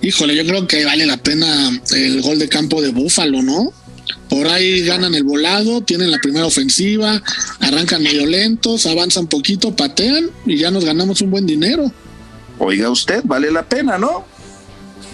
Híjole, 0.03 0.35
yo 0.35 0.47
creo 0.47 0.67
que 0.67 0.85
vale 0.85 1.07
la 1.07 1.17
pena 1.17 1.71
el 1.91 2.23
gol 2.23 2.39
de 2.39 2.49
campo 2.49 2.81
de 2.81 2.91
Buffalo, 2.91 3.43
¿no? 3.43 3.73
Por 4.31 4.47
ahí 4.47 4.83
ganan 4.83 5.15
el 5.15 5.25
volado, 5.25 5.83
tienen 5.83 6.11
la 6.11 6.19
primera 6.19 6.47
ofensiva, 6.47 7.23
arrancan 7.59 8.03
medio 8.03 8.25
lentos, 8.25 8.87
avanzan 8.87 9.27
poquito, 9.27 9.75
patean 9.77 10.31
y 10.47 10.57
ya 10.57 10.71
nos 10.71 10.85
ganamos 10.85 11.21
un 11.21 11.31
buen 11.31 11.47
dinero. 11.47 11.93
Oiga 12.59 12.89
usted, 12.89 13.23
vale 13.25 13.51
la 13.51 13.69
pena, 13.69 13.99
¿no? 13.99 14.25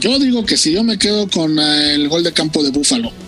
Yo 0.00 0.18
digo 0.18 0.44
que 0.44 0.56
si 0.56 0.72
yo 0.72 0.84
me 0.84 0.98
quedo 0.98 1.28
con 1.28 1.58
el 1.58 2.08
gol 2.08 2.22
de 2.22 2.32
campo 2.32 2.62
de 2.62 2.70
Búfalo 2.70 3.25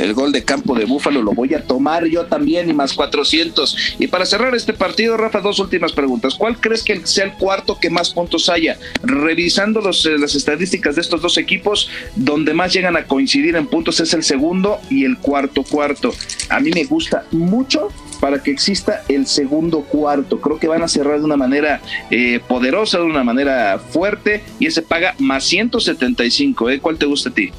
el 0.00 0.14
gol 0.14 0.32
de 0.32 0.44
campo 0.44 0.74
de 0.74 0.84
Búfalo 0.84 1.22
lo 1.22 1.32
voy 1.32 1.54
a 1.54 1.62
tomar 1.62 2.06
yo 2.06 2.26
también 2.26 2.68
y 2.68 2.72
más 2.72 2.92
400. 2.92 3.96
Y 3.98 4.06
para 4.06 4.26
cerrar 4.26 4.54
este 4.54 4.72
partido, 4.72 5.16
Rafa, 5.16 5.40
dos 5.40 5.58
últimas 5.58 5.92
preguntas. 5.92 6.34
¿Cuál 6.34 6.60
crees 6.60 6.82
que 6.82 7.06
sea 7.06 7.24
el 7.24 7.32
cuarto 7.32 7.78
que 7.80 7.90
más 7.90 8.10
puntos 8.10 8.48
haya? 8.48 8.78
Revisando 9.02 9.80
los, 9.80 10.04
eh, 10.06 10.18
las 10.18 10.34
estadísticas 10.34 10.96
de 10.96 11.02
estos 11.02 11.22
dos 11.22 11.38
equipos, 11.38 11.88
donde 12.16 12.54
más 12.54 12.72
llegan 12.72 12.96
a 12.96 13.06
coincidir 13.06 13.56
en 13.56 13.66
puntos 13.66 14.00
es 14.00 14.12
el 14.14 14.22
segundo 14.22 14.80
y 14.90 15.04
el 15.04 15.18
cuarto 15.18 15.62
cuarto. 15.62 16.12
A 16.48 16.60
mí 16.60 16.70
me 16.74 16.84
gusta 16.84 17.24
mucho 17.30 17.88
para 18.14 18.42
que 18.42 18.50
exista 18.50 19.02
el 19.08 19.26
segundo 19.26 19.82
cuarto. 19.82 20.40
Creo 20.40 20.58
que 20.58 20.68
van 20.68 20.82
a 20.82 20.88
cerrar 20.88 21.18
de 21.18 21.24
una 21.24 21.36
manera 21.36 21.80
eh, 22.10 22.40
poderosa, 22.46 22.98
de 22.98 23.04
una 23.04 23.24
manera 23.24 23.78
fuerte 23.78 24.42
y 24.58 24.66
ese 24.66 24.82
paga 24.82 25.14
más 25.18 25.44
175. 25.44 26.70
¿eh? 26.70 26.80
¿Cuál 26.80 26.98
te 26.98 27.06
gusta 27.06 27.30
a 27.30 27.34
ti? 27.34 27.50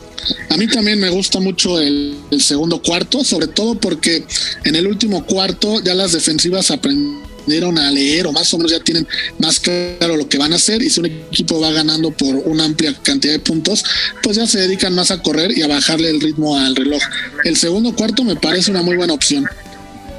A 0.49 0.57
mí 0.57 0.67
también 0.67 0.99
me 0.99 1.09
gusta 1.09 1.39
mucho 1.39 1.79
el, 1.79 2.15
segundo 2.39 2.81
cuarto, 2.81 3.23
sobre 3.23 3.47
todo 3.47 3.75
porque 3.75 4.23
en 4.63 4.75
el 4.75 4.87
último 4.87 5.25
cuarto 5.25 5.81
ya 5.81 5.93
las 5.93 6.11
defensivas 6.11 6.71
aprendieron 6.71 7.25
aprendieron 7.45 7.77
a 7.77 7.91
leer 7.91 8.25
o 8.25 8.31
más 8.31 8.51
o 8.53 8.57
menos 8.57 8.71
ya 8.71 8.79
tienen 8.79 9.07
más 9.37 9.59
claro 9.59 10.17
lo 10.17 10.27
que 10.27 10.39
van 10.39 10.51
a 10.51 10.55
hacer 10.55 10.81
y 10.81 10.89
si 10.89 10.99
un 10.99 11.05
equipo 11.05 11.59
va 11.61 11.71
ganando 11.71 12.09
por 12.09 12.35
una 12.37 12.65
amplia 12.65 12.91
cantidad 13.03 13.33
de 13.33 13.39
puntos, 13.39 13.83
pues 14.23 14.37
ya 14.37 14.47
se 14.47 14.59
dedican 14.59 14.95
más 14.95 15.11
a 15.11 15.21
correr 15.21 15.55
y 15.55 15.61
a 15.61 15.67
bajarle 15.67 16.09
el 16.09 16.21
ritmo 16.21 16.57
al 16.57 16.75
reloj. 16.75 17.03
El 17.43 17.55
segundo 17.55 17.95
cuarto 17.95 18.23
me 18.23 18.35
parece 18.35 18.71
una 18.71 18.81
muy 18.81 18.95
buena 18.95 19.13
opción. 19.13 19.45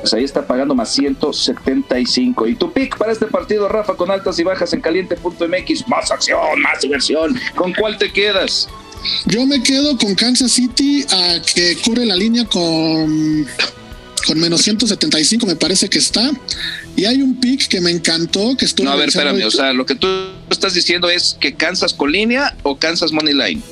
Pues 0.06 0.14
ahí 0.14 0.22
está 0.22 0.46
pagando 0.46 0.72
más 0.72 0.94
175. 0.94 2.46
Y 2.46 2.54
tu 2.54 2.72
pick 2.72 2.96
para 2.96 3.10
este 3.10 3.26
partido, 3.26 3.68
Rafa, 3.68 3.96
con 3.96 4.08
altas 4.08 4.38
y 4.38 4.44
bajas 4.44 4.72
en 4.72 4.80
caliente.mx. 4.80 5.88
Más 5.88 6.12
acción, 6.12 6.62
más 6.62 6.80
diversión. 6.80 7.36
¿Con 7.56 7.75
cuál 7.75 7.98
te 7.98 8.12
quedas? 8.12 8.68
Yo 9.25 9.44
me 9.46 9.60
quedo 9.64 9.98
con 9.98 10.14
Kansas 10.14 10.52
City 10.52 11.04
a 11.10 11.42
que 11.42 11.76
cubre 11.84 12.06
la 12.06 12.14
línea 12.14 12.44
con, 12.44 13.48
con 14.28 14.38
menos 14.38 14.62
175, 14.62 15.44
me 15.44 15.56
parece 15.56 15.88
que 15.88 15.98
está. 15.98 16.30
Y 16.94 17.04
hay 17.04 17.20
un 17.20 17.40
pick 17.40 17.66
que 17.66 17.80
me 17.80 17.90
encantó, 17.90 18.56
que 18.56 18.64
estuvo... 18.64 18.86
No, 18.86 18.92
a 18.92 18.96
ver, 18.96 19.08
espérame, 19.08 19.44
o 19.44 19.50
sea, 19.50 19.72
lo 19.72 19.86
que 19.86 19.96
tú 19.96 20.06
estás 20.48 20.75
diciendo 20.75 21.10
es 21.10 21.36
que 21.40 21.56
Kansas 21.56 21.92
con 21.94 22.12
línea 22.12 22.56
o 22.62 22.78
Kansas 22.78 23.10
Money 23.10 23.34
Line. 23.34 23.62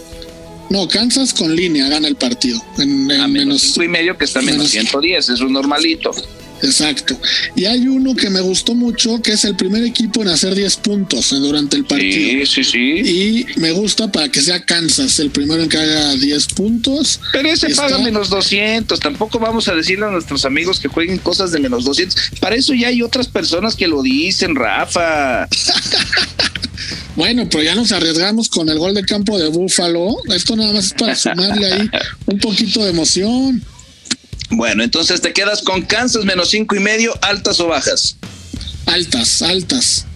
No, 0.71 0.89
Kansas 0.89 1.33
con 1.35 1.55
línea 1.55 1.89
gana 1.89 2.09
el 2.09 2.17
partido. 2.17 2.63
En, 2.79 3.11
a 3.13 3.29
menos, 3.29 3.77
y 3.77 3.89
medio 3.89 4.17
que 4.17 4.25
está 4.25 4.41
menos, 4.41 4.57
menos 4.57 4.71
110, 4.71 5.29
es 5.29 5.41
un 5.41 5.53
normalito. 5.53 6.11
Exacto. 6.65 7.19
Y 7.55 7.67
hay 7.67 7.87
uno 7.87 8.15
que 8.15 8.31
me 8.31 8.41
gustó 8.41 8.75
mucho, 8.75 9.21
que 9.21 9.33
es 9.33 9.45
el 9.45 9.57
primer 9.57 9.85
equipo 9.85 10.23
en 10.23 10.29
hacer 10.29 10.55
10 10.55 10.77
puntos 10.77 11.31
durante 11.31 11.77
el 11.77 11.85
partido. 11.85 12.47
Sí, 12.47 12.47
sí, 12.47 12.65
sí. 12.65 12.79
Y 12.79 13.61
me 13.61 13.73
gusta 13.73 14.11
para 14.11 14.29
que 14.29 14.41
sea 14.41 14.65
Kansas 14.65 15.19
el 15.19 15.31
primero 15.31 15.63
en 15.63 15.69
que 15.69 15.77
haga 15.77 16.15
10 16.15 16.47
puntos. 16.49 17.21
Pero 17.33 17.49
ese 17.51 17.75
paga 17.75 17.99
menos 17.99 18.31
200. 18.31 18.99
Tampoco 19.01 19.39
vamos 19.39 19.69
a 19.69 19.75
decirle 19.75 20.07
a 20.07 20.11
nuestros 20.11 20.45
amigos 20.45 20.81
que 20.81 20.89
jueguen 20.89 21.19
cosas 21.19 21.53
de 21.53 21.61
menos 21.61 21.85
200. 21.85 22.17
Para 22.41 22.57
eso 22.57 22.73
ya 22.75 22.89
hay 22.89 23.03
otras 23.03 23.29
personas 23.29 23.77
que 23.77 23.87
lo 23.87 24.03
dicen, 24.03 24.55
Rafa. 24.55 25.49
Bueno, 27.17 27.49
pero 27.51 27.63
ya 27.63 27.75
nos 27.75 27.93
arriesgamos 27.93 28.49
con 28.49 28.69
el 28.69 28.79
gol 28.79 28.95
de 28.95 29.05
campo 29.05 29.39
de 29.39 29.49
Búfalo. 29.49 30.17
Esto 30.35 30.57
nada 30.57 30.73
más 30.73 30.87
es 30.87 30.93
para 30.95 31.15
sumarle 31.15 31.73
ahí 31.73 31.91
un 32.27 32.39
poquito 32.39 32.83
de 32.83 32.91
emoción. 32.91 33.63
Bueno, 34.51 34.83
entonces 34.85 35.21
te 35.21 35.33
quedas 35.33 35.63
con 35.63 35.83
Kansas 35.83 36.25
menos 36.25 36.51
cinco 36.51 36.77
y 36.77 36.81
medio, 36.81 37.15
altas 37.23 37.61
o 37.61 37.67
bajas. 37.67 38.17
Altas, 38.87 39.43
altas. 39.43 40.07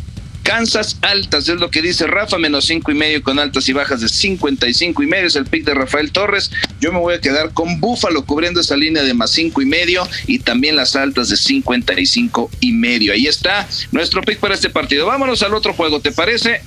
Kansas 0.48 0.96
altas, 1.02 1.46
es 1.50 1.60
lo 1.60 1.70
que 1.70 1.82
dice 1.82 2.06
Rafa, 2.06 2.38
menos 2.38 2.64
cinco 2.64 2.90
y 2.90 2.94
medio 2.94 3.22
con 3.22 3.38
altas 3.38 3.68
y 3.68 3.74
bajas 3.74 4.00
de 4.00 4.08
55 4.08 5.02
y 5.02 5.06
medio, 5.06 5.26
es 5.26 5.36
el 5.36 5.44
pick 5.44 5.66
de 5.66 5.74
Rafael 5.74 6.10
Torres. 6.10 6.50
Yo 6.80 6.90
me 6.90 6.98
voy 6.98 7.12
a 7.12 7.20
quedar 7.20 7.52
con 7.52 7.80
Búfalo 7.80 8.24
cubriendo 8.24 8.58
esa 8.62 8.74
línea 8.74 9.02
de 9.02 9.12
más 9.12 9.30
cinco 9.30 9.60
y 9.60 9.66
medio 9.66 10.08
y 10.26 10.38
también 10.38 10.74
las 10.74 10.96
altas 10.96 11.28
de 11.28 11.36
55 11.36 12.50
y 12.60 12.72
medio. 12.72 13.12
Ahí 13.12 13.26
está 13.26 13.68
nuestro 13.92 14.22
pick 14.22 14.38
para 14.38 14.54
este 14.54 14.70
partido. 14.70 15.04
Vámonos 15.04 15.42
al 15.42 15.52
otro 15.52 15.74
juego, 15.74 16.00
¿te 16.00 16.12
parece? 16.12 16.62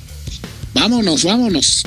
Vámonos, 0.76 1.24
vámonos 1.24 1.84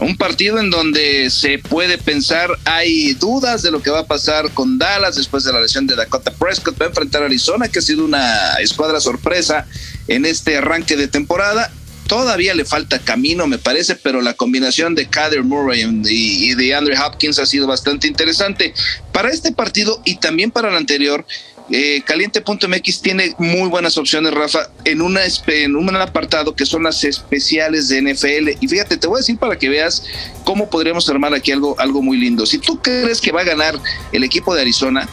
un 0.00 0.16
partido 0.16 0.60
en 0.60 0.70
donde 0.70 1.28
se 1.30 1.58
puede 1.58 1.98
pensar, 1.98 2.50
hay 2.64 3.14
dudas 3.14 3.62
de 3.62 3.70
lo 3.70 3.82
que 3.82 3.90
va 3.90 4.00
a 4.00 4.06
pasar 4.06 4.50
con 4.52 4.78
Dallas 4.78 5.16
después 5.16 5.44
de 5.44 5.52
la 5.52 5.60
lesión 5.60 5.86
de 5.86 5.96
Dakota 5.96 6.30
Prescott, 6.30 6.80
va 6.80 6.86
a 6.86 6.88
enfrentar 6.88 7.22
a 7.22 7.26
Arizona, 7.26 7.68
que 7.68 7.80
ha 7.80 7.82
sido 7.82 8.04
una 8.04 8.54
escuadra 8.60 9.00
sorpresa 9.00 9.66
en 10.08 10.26
este 10.26 10.56
arranque 10.56 10.96
de 10.96 11.08
temporada. 11.08 11.70
Todavía 12.06 12.54
le 12.54 12.64
falta 12.64 12.98
camino, 12.98 13.46
me 13.46 13.58
parece, 13.58 13.94
pero 13.94 14.22
la 14.22 14.32
combinación 14.32 14.94
de 14.94 15.08
Kader 15.08 15.44
Murray 15.44 15.84
y, 16.08 16.54
de 16.54 16.74
Andrew 16.74 16.96
Hopkins 16.98 17.38
ha 17.38 17.44
sido 17.44 17.66
bastante 17.66 18.08
interesante. 18.08 18.72
Para 19.12 19.30
este 19.30 19.52
partido 19.52 20.00
y 20.06 20.16
también 20.16 20.50
para 20.50 20.70
el 20.70 20.76
anterior, 20.76 21.26
eh, 21.70 22.00
Caliente.mx 22.06 23.02
tiene 23.02 23.34
muy 23.36 23.68
buenas 23.68 23.98
opciones, 23.98 24.32
Rafa, 24.32 24.70
en, 24.86 25.02
una, 25.02 25.20
en 25.48 25.76
un 25.76 25.94
apartado 25.96 26.56
que 26.56 26.64
son 26.64 26.84
las 26.84 27.04
especiales 27.04 27.88
de 27.88 28.00
NFL. 28.00 28.56
Y 28.58 28.68
fíjate, 28.68 28.96
te 28.96 29.06
voy 29.06 29.18
a 29.18 29.20
decir 29.20 29.36
para 29.36 29.58
que 29.58 29.68
veas 29.68 30.02
cómo 30.44 30.70
podríamos 30.70 31.06
armar 31.10 31.34
aquí 31.34 31.52
algo, 31.52 31.78
algo 31.78 32.00
muy 32.00 32.16
lindo. 32.16 32.46
Si 32.46 32.58
tú 32.58 32.80
crees 32.80 33.20
que 33.20 33.32
va 33.32 33.42
a 33.42 33.44
ganar 33.44 33.78
el 34.12 34.24
equipo 34.24 34.54
de 34.54 34.62
Arizona 34.62 35.06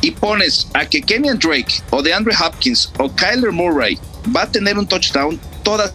y 0.00 0.12
pones 0.12 0.66
a 0.72 0.86
que 0.86 1.02
Kenyan 1.02 1.38
Drake 1.38 1.82
o 1.90 2.02
de 2.02 2.14
Andrew 2.14 2.34
Hopkins 2.42 2.90
o 2.98 3.14
Kyler 3.14 3.52
Murray 3.52 3.98
va 4.34 4.42
a 4.42 4.50
tener 4.50 4.78
un 4.78 4.86
touchdown, 4.86 5.38
todas 5.62 5.92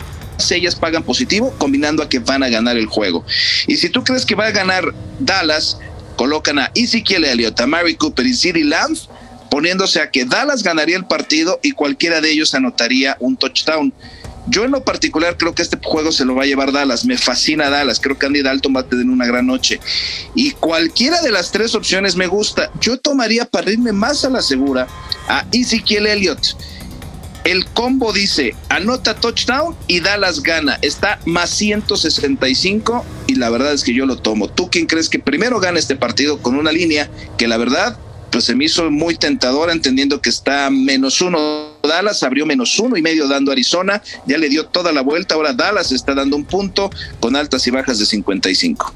ellas 0.51 0.75
pagan 0.75 1.03
positivo, 1.03 1.53
combinando 1.57 2.03
a 2.03 2.09
que 2.09 2.19
van 2.19 2.43
a 2.43 2.49
ganar 2.49 2.77
el 2.77 2.85
juego. 2.85 3.25
Y 3.67 3.77
si 3.77 3.89
tú 3.89 4.03
crees 4.03 4.25
que 4.25 4.35
va 4.35 4.47
a 4.47 4.51
ganar 4.51 4.93
Dallas, 5.19 5.79
colocan 6.15 6.59
a 6.59 6.71
Ezekiel 6.75 7.25
Elliott, 7.25 7.59
a 7.59 7.67
Mary 7.67 7.95
Cooper 7.95 8.25
y 8.25 8.33
CeeDee 8.33 8.63
Lamb 8.63 8.97
poniéndose 9.49 10.01
a 10.01 10.11
que 10.11 10.25
Dallas 10.25 10.63
ganaría 10.63 10.97
el 10.97 11.05
partido 11.05 11.59
y 11.63 11.71
cualquiera 11.71 12.21
de 12.21 12.31
ellos 12.31 12.53
anotaría 12.53 13.17
un 13.19 13.37
touchdown. 13.37 13.93
Yo 14.49 14.63
en 14.63 14.71
lo 14.71 14.83
particular 14.83 15.35
creo 15.35 15.53
que 15.53 15.61
este 15.61 15.77
juego 15.83 16.11
se 16.11 16.23
lo 16.23 16.35
va 16.35 16.43
a 16.43 16.45
llevar 16.45 16.71
Dallas. 16.71 17.03
Me 17.05 17.17
fascina 17.17 17.69
Dallas. 17.69 17.99
Creo 17.99 18.17
que 18.17 18.27
Andy 18.27 18.41
Dalton 18.41 18.73
va 18.75 18.81
a 18.81 18.87
tener 18.87 19.05
una 19.05 19.25
gran 19.25 19.45
noche. 19.45 19.79
Y 20.35 20.51
cualquiera 20.51 21.21
de 21.21 21.31
las 21.31 21.51
tres 21.51 21.75
opciones 21.75 22.15
me 22.15 22.27
gusta. 22.27 22.71
Yo 22.79 22.97
tomaría 22.97 23.45
para 23.45 23.71
irme 23.71 23.91
más 23.91 24.23
a 24.23 24.29
la 24.29 24.41
segura 24.41 24.87
a 25.27 25.45
Ezekiel 25.51 26.07
Elliott. 26.07 26.55
El 27.47 27.65
combo 27.67 28.11
dice 28.11 28.55
anota 28.67 29.15
touchdown 29.15 29.73
y 29.87 30.01
Dallas 30.01 30.43
gana. 30.43 30.77
Está 30.81 31.17
más 31.23 31.49
165 31.51 33.05
y 33.27 33.35
la 33.35 33.49
verdad 33.49 33.71
es 33.71 33.85
que 33.85 33.93
yo 33.93 34.05
lo 34.05 34.17
tomo. 34.17 34.49
¿Tú 34.49 34.69
quién 34.69 34.85
crees 34.85 35.07
que 35.07 35.19
primero 35.19 35.61
gana 35.61 35.79
este 35.79 35.95
partido 35.95 36.41
con 36.41 36.57
una 36.57 36.73
línea 36.73 37.09
que 37.37 37.47
la 37.47 37.55
verdad 37.55 37.97
pues 38.33 38.43
se 38.43 38.53
me 38.53 38.65
hizo 38.65 38.91
muy 38.91 39.15
tentadora, 39.15 39.71
entendiendo 39.71 40.21
que 40.21 40.29
está 40.29 40.69
menos 40.69 41.21
uno 41.21 41.77
Dallas, 41.83 42.21
abrió 42.21 42.45
menos 42.45 42.77
uno 42.79 42.97
y 42.97 43.01
medio 43.01 43.29
dando 43.29 43.53
Arizona, 43.53 44.03
ya 44.25 44.37
le 44.37 44.49
dio 44.49 44.65
toda 44.65 44.91
la 44.91 44.99
vuelta, 44.99 45.35
ahora 45.35 45.53
Dallas 45.53 45.93
está 45.93 46.13
dando 46.13 46.35
un 46.35 46.43
punto 46.43 46.89
con 47.21 47.37
altas 47.37 47.65
y 47.65 47.71
bajas 47.71 47.97
de 47.97 48.05
55. 48.05 48.93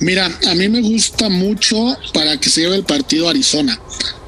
Mira, 0.00 0.28
a 0.48 0.54
mí 0.56 0.68
me 0.68 0.80
gusta 0.80 1.28
mucho 1.28 1.96
para 2.12 2.36
que 2.40 2.50
se 2.50 2.62
lleve 2.62 2.74
el 2.74 2.84
partido 2.84 3.28
Arizona. 3.28 3.78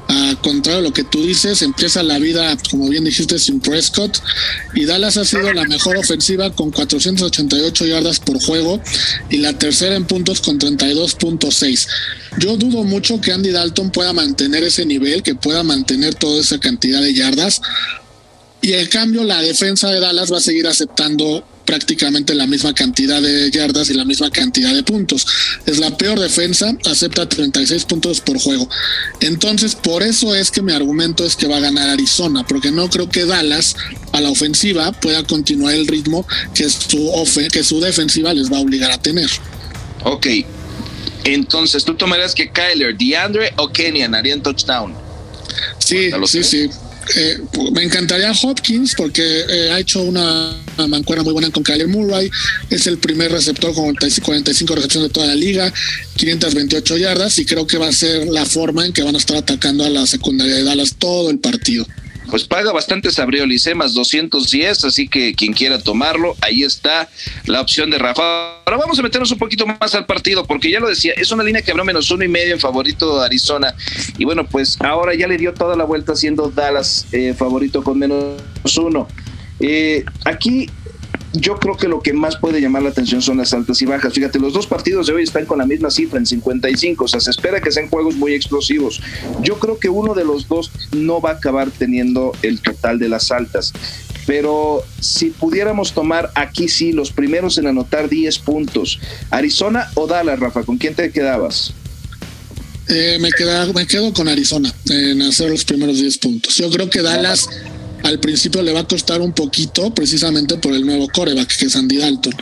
A 0.07 0.35
contrario 0.41 0.81
de 0.81 0.87
lo 0.89 0.93
que 0.93 1.03
tú 1.03 1.25
dices, 1.25 1.61
empieza 1.61 2.03
la 2.03 2.19
vida, 2.19 2.55
como 2.69 2.89
bien 2.89 3.03
dijiste, 3.03 3.39
sin 3.39 3.59
Prescott. 3.59 4.19
Y 4.75 4.85
Dallas 4.85 5.17
ha 5.17 5.25
sido 5.25 5.51
la 5.53 5.63
mejor 5.63 5.97
ofensiva 5.97 6.51
con 6.51 6.71
488 6.71 7.85
yardas 7.85 8.19
por 8.19 8.39
juego 8.43 8.81
y 9.29 9.37
la 9.37 9.57
tercera 9.57 9.95
en 9.95 10.05
puntos 10.05 10.41
con 10.41 10.59
32.6. 10.59 11.87
Yo 12.37 12.57
dudo 12.57 12.83
mucho 12.83 13.19
que 13.21 13.31
Andy 13.31 13.51
Dalton 13.51 13.91
pueda 13.91 14.13
mantener 14.13 14.63
ese 14.63 14.85
nivel, 14.85 15.23
que 15.23 15.35
pueda 15.35 15.63
mantener 15.63 16.15
toda 16.15 16.41
esa 16.41 16.59
cantidad 16.59 17.01
de 17.01 17.13
yardas. 17.13 17.61
Y 18.61 18.73
en 18.73 18.87
cambio, 18.87 19.23
la 19.23 19.41
defensa 19.41 19.89
de 19.89 19.99
Dallas 19.99 20.31
va 20.31 20.37
a 20.37 20.41
seguir 20.41 20.67
aceptando 20.67 21.45
prácticamente 21.65 22.33
la 22.33 22.47
misma 22.47 22.73
cantidad 22.73 23.21
de 23.21 23.49
yardas 23.51 23.89
y 23.89 23.93
la 23.93 24.05
misma 24.05 24.29
cantidad 24.31 24.73
de 24.73 24.83
puntos. 24.83 25.25
Es 25.65 25.79
la 25.79 25.95
peor 25.97 26.19
defensa, 26.19 26.75
acepta 26.85 27.27
36 27.27 27.85
puntos 27.85 28.21
por 28.21 28.39
juego. 28.39 28.69
Entonces, 29.21 29.75
por 29.75 30.03
eso 30.03 30.35
es 30.35 30.51
que 30.51 30.61
mi 30.61 30.71
argumento 30.71 31.25
es 31.25 31.35
que 31.35 31.47
va 31.47 31.57
a 31.57 31.61
ganar 31.61 31.89
Arizona, 31.89 32.45
porque 32.47 32.71
no 32.71 32.89
creo 32.89 33.09
que 33.09 33.25
Dallas 33.25 33.75
a 34.11 34.21
la 34.21 34.29
ofensiva 34.29 34.91
pueda 34.93 35.23
continuar 35.23 35.73
el 35.73 35.87
ritmo 35.87 36.25
que 36.53 36.69
su, 36.69 37.11
que 37.51 37.63
su 37.63 37.79
defensiva 37.79 38.33
les 38.33 38.51
va 38.51 38.57
a 38.57 38.61
obligar 38.61 38.91
a 38.91 39.01
tener. 39.01 39.29
Ok, 40.03 40.27
entonces 41.23 41.83
tú 41.83 41.95
tomarías 41.95 42.35
que 42.35 42.51
Kyler, 42.51 42.95
DeAndre 42.95 43.53
o 43.57 43.71
Kenyan 43.71 44.13
harían 44.13 44.41
touchdown. 44.41 44.93
Sí, 45.79 46.11
sí, 46.27 46.43
sí. 46.43 46.69
Eh, 47.15 47.39
me 47.71 47.83
encantaría 47.83 48.31
Hopkins 48.31 48.95
porque 48.95 49.45
eh, 49.47 49.71
ha 49.71 49.79
hecho 49.79 50.01
una, 50.01 50.57
mancuerna 50.87 51.23
muy 51.23 51.33
buena 51.33 51.51
con 51.51 51.63
Kyler 51.63 51.87
Murray. 51.87 52.29
Es 52.69 52.87
el 52.87 52.97
primer 52.97 53.31
receptor 53.31 53.73
con 53.73 53.93
45 53.95 54.75
recepciones 54.75 55.09
de 55.09 55.13
toda 55.13 55.27
la 55.27 55.35
liga, 55.35 55.71
528 56.15 56.97
yardas 56.97 57.37
y 57.37 57.45
creo 57.45 57.67
que 57.67 57.77
va 57.77 57.87
a 57.87 57.93
ser 57.93 58.27
la 58.27 58.45
forma 58.45 58.85
en 58.85 58.93
que 58.93 59.03
van 59.03 59.15
a 59.15 59.19
estar 59.19 59.37
atacando 59.37 59.85
a 59.85 59.89
la 59.89 60.07
secundaria 60.07 60.55
de 60.55 60.63
Dallas 60.63 60.95
todo 60.97 61.29
el 61.29 61.39
partido 61.39 61.85
pues 62.29 62.45
paga 62.45 62.71
bastante 62.71 63.11
Sabriolis, 63.11 63.69
más 63.75 63.93
210, 63.93 64.85
así 64.85 65.07
que 65.07 65.33
quien 65.33 65.53
quiera 65.53 65.79
tomarlo, 65.79 66.35
ahí 66.41 66.63
está 66.63 67.09
la 67.45 67.61
opción 67.61 67.89
de 67.89 67.97
Rafa. 67.97 68.61
Ahora 68.65 68.77
vamos 68.77 68.99
a 68.99 69.01
meternos 69.01 69.31
un 69.31 69.37
poquito 69.37 69.65
más 69.65 69.95
al 69.95 70.05
partido, 70.05 70.45
porque 70.45 70.69
ya 70.71 70.79
lo 70.79 70.87
decía, 70.87 71.13
es 71.15 71.31
una 71.31 71.43
línea 71.43 71.61
que 71.61 71.71
abrió 71.71 71.85
menos 71.85 72.09
uno 72.11 72.23
y 72.23 72.27
medio 72.27 72.53
en 72.53 72.59
favorito 72.59 73.19
de 73.19 73.25
Arizona. 73.25 73.75
Y 74.17 74.25
bueno, 74.25 74.45
pues 74.45 74.77
ahora 74.81 75.13
ya 75.15 75.27
le 75.27 75.37
dio 75.37 75.53
toda 75.53 75.75
la 75.75 75.83
vuelta 75.83 76.15
siendo 76.15 76.49
Dallas 76.49 77.07
eh, 77.11 77.33
favorito 77.37 77.83
con 77.83 77.99
menos 77.99 78.41
uno. 78.77 79.07
Eh, 79.59 80.03
aquí 80.25 80.69
yo 81.39 81.57
creo 81.57 81.75
que 81.75 81.87
lo 81.87 82.01
que 82.01 82.13
más 82.13 82.37
puede 82.37 82.61
llamar 82.61 82.83
la 82.83 82.89
atención 82.89 83.21
son 83.21 83.37
las 83.37 83.53
altas 83.53 83.81
y 83.81 83.85
bajas. 83.85 84.13
Fíjate, 84.13 84.39
los 84.39 84.53
dos 84.53 84.67
partidos 84.67 85.07
de 85.07 85.13
hoy 85.13 85.23
están 85.23 85.45
con 85.45 85.57
la 85.57 85.65
misma 85.65 85.89
cifra, 85.89 86.19
en 86.19 86.25
55, 86.25 87.03
o 87.03 87.07
sea, 87.07 87.19
se 87.19 87.31
espera 87.31 87.61
que 87.61 87.71
sean 87.71 87.89
juegos 87.89 88.15
muy 88.15 88.33
explosivos. 88.33 89.01
Yo 89.41 89.59
creo 89.59 89.79
que 89.79 89.89
uno 89.89 90.13
de 90.13 90.25
los 90.25 90.47
dos 90.47 90.71
no 90.91 91.21
va 91.21 91.31
a 91.31 91.33
acabar 91.33 91.71
teniendo 91.71 92.31
el 92.41 92.61
total 92.61 92.99
de 92.99 93.09
las 93.09 93.31
altas. 93.31 93.73
Pero 94.25 94.83
si 94.99 95.29
pudiéramos 95.29 95.93
tomar 95.93 96.31
aquí 96.35 96.67
sí 96.67 96.91
los 96.91 97.11
primeros 97.11 97.57
en 97.57 97.67
anotar 97.67 98.09
10 98.09 98.39
puntos, 98.39 98.99
Arizona 99.29 99.91
o 99.93 100.07
Dallas, 100.07 100.39
Rafa, 100.39 100.63
¿con 100.63 100.77
quién 100.77 100.95
te 100.95 101.11
quedabas? 101.11 101.73
Eh, 102.87 103.17
me, 103.19 103.31
queda, 103.31 103.71
me 103.73 103.87
quedo 103.87 104.13
con 104.13 104.27
Arizona 104.27 104.73
en 104.89 105.21
hacer 105.23 105.49
los 105.49 105.63
primeros 105.63 105.97
10 105.99 106.17
puntos. 106.19 106.55
Yo 106.55 106.69
creo 106.69 106.89
que 106.89 107.01
Dallas 107.01 107.49
al 108.05 108.19
principio 108.19 108.61
le 108.61 108.71
va 108.71 108.81
a 108.81 108.87
costar 108.87 109.21
un 109.21 109.33
poquito 109.33 109.93
precisamente 109.93 110.57
por 110.57 110.73
el 110.73 110.85
nuevo 110.85 111.07
coreback 111.09 111.57
que 111.57 111.65
es 111.65 111.75
Andy 111.75 111.97
Dalton. 111.97 112.33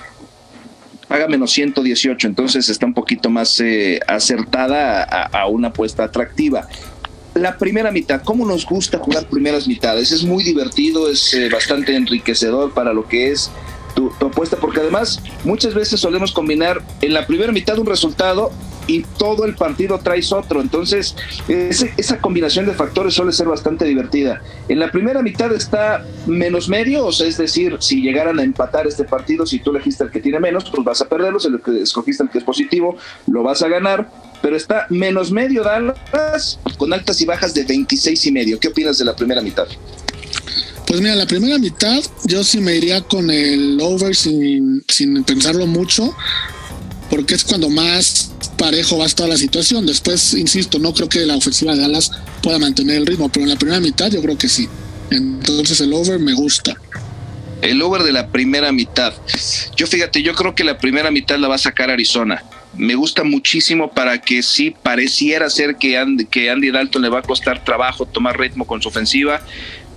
Haga 1.09 1.27
menos 1.27 1.51
118, 1.51 2.27
entonces 2.27 2.69
está 2.69 2.85
un 2.85 2.93
poquito 2.93 3.29
más 3.29 3.59
eh, 3.59 3.99
acertada 4.07 5.03
a, 5.03 5.47
una 5.47 5.69
apuesta 5.69 6.03
atractiva 6.03 6.67
la 7.35 7.57
primera 7.57 7.91
mitad, 7.91 8.21
¿cómo 8.21 8.45
nos 8.45 8.63
gusta 8.63 8.99
jugar 8.99 9.27
primeras 9.27 9.67
mitades? 9.67 10.11
Es 10.11 10.23
muy 10.23 10.43
divertido, 10.43 11.09
es 11.09 11.33
eh, 11.33 11.49
bastante 11.49 11.95
enriquecedor 11.95 12.73
para 12.73 12.93
lo 12.93 13.07
que 13.07 13.31
es 13.31 13.49
tu, 13.95 14.11
apuesta, 14.23 14.57
porque 14.57 14.81
además 14.81 15.19
muchas 15.43 15.73
veces 15.73 15.99
solemos 15.99 16.31
combinar 16.31 16.83
en 17.01 17.13
la 17.13 17.25
primera 17.25 17.51
mitad 17.51 17.79
un 17.79 17.87
resultado 17.87 18.51
y 18.87 19.01
todo 19.17 19.45
el 19.45 19.55
partido 19.55 19.99
traes 19.99 20.31
otro. 20.31 20.61
Entonces, 20.61 21.15
esa 21.97 22.19
combinación 22.19 22.65
de 22.65 22.73
factores 22.73 23.13
suele 23.13 23.31
ser 23.31 23.47
bastante 23.47 23.85
divertida. 23.85 24.41
En 24.67 24.79
la 24.79 24.91
primera 24.91 25.21
mitad 25.21 25.51
está 25.53 26.05
menos 26.25 26.69
medio, 26.69 27.05
o 27.05 27.11
sea, 27.11 27.27
es 27.27 27.37
decir, 27.37 27.77
si 27.79 28.01
llegaran 28.01 28.39
a 28.39 28.43
empatar 28.43 28.87
este 28.87 29.03
partido, 29.03 29.45
si 29.45 29.59
tú 29.59 29.71
elegiste 29.71 30.03
el 30.03 30.11
que 30.11 30.19
tiene 30.19 30.39
menos, 30.39 30.69
pues 30.69 30.83
vas 30.83 31.01
a 31.01 31.09
perderlo, 31.09 31.39
si 31.39 31.49
escogiste 31.81 32.23
el 32.23 32.29
que 32.29 32.39
es 32.39 32.43
positivo, 32.43 32.97
lo 33.27 33.43
vas 33.43 33.61
a 33.61 33.67
ganar. 33.67 34.09
Pero 34.41 34.57
está 34.57 34.87
menos 34.89 35.31
medio 35.31 35.63
Dallas 35.63 36.59
con 36.77 36.91
altas 36.91 37.21
y 37.21 37.25
bajas 37.25 37.53
de 37.53 37.63
26 37.63 38.25
y 38.25 38.31
medio. 38.31 38.59
¿Qué 38.59 38.67
opinas 38.67 38.97
de 38.97 39.05
la 39.05 39.15
primera 39.15 39.41
mitad? 39.41 39.67
Pues 40.85 41.01
mira, 41.01 41.15
la 41.15 41.25
primera 41.25 41.57
mitad 41.57 42.01
yo 42.25 42.43
sí 42.43 42.59
me 42.59 42.75
iría 42.75 43.01
con 43.01 43.31
el 43.31 43.79
over 43.81 44.15
sin, 44.15 44.83
sin 44.87 45.23
pensarlo 45.23 45.65
mucho, 45.65 46.13
porque 47.13 47.35
es 47.35 47.43
cuando 47.43 47.69
más 47.69 48.31
parejo 48.57 48.97
va 48.97 49.03
a 49.03 49.05
estar 49.05 49.29
la 49.29 49.37
situación. 49.37 49.85
Después, 49.85 50.33
insisto, 50.33 50.79
no 50.79 50.95
creo 50.95 51.07
que 51.07 51.19
la 51.19 51.35
ofensiva 51.35 51.75
de 51.75 51.81
Dallas 51.81 52.11
pueda 52.41 52.57
mantener 52.57 52.95
el 52.95 53.05
ritmo, 53.05 53.29
pero 53.29 53.43
en 53.43 53.51
la 53.51 53.55
primera 53.55 53.79
mitad 53.79 54.09
yo 54.09 54.19
creo 54.19 54.35
que 54.35 54.49
sí. 54.49 54.67
Entonces 55.11 55.79
el 55.81 55.93
over 55.93 56.17
me 56.17 56.33
gusta. 56.33 56.75
El 57.61 57.83
over 57.83 58.01
de 58.01 58.13
la 58.13 58.29
primera 58.29 58.71
mitad. 58.71 59.13
Yo 59.75 59.85
fíjate, 59.85 60.23
yo 60.23 60.33
creo 60.33 60.55
que 60.55 60.63
la 60.63 60.79
primera 60.79 61.11
mitad 61.11 61.37
la 61.37 61.47
va 61.47 61.53
a 61.53 61.59
sacar 61.59 61.91
Arizona. 61.91 62.43
Me 62.75 62.95
gusta 62.95 63.23
muchísimo 63.23 63.91
para 63.91 64.19
que 64.19 64.41
sí 64.41 64.75
pareciera 64.81 65.51
ser 65.51 65.75
que 65.75 65.99
Andy, 65.99 66.25
que 66.25 66.49
Andy 66.49 66.71
Dalton 66.71 67.03
le 67.03 67.09
va 67.09 67.19
a 67.19 67.21
costar 67.21 67.63
trabajo 67.63 68.07
tomar 68.07 68.39
ritmo 68.39 68.65
con 68.65 68.81
su 68.81 68.87
ofensiva. 68.87 69.39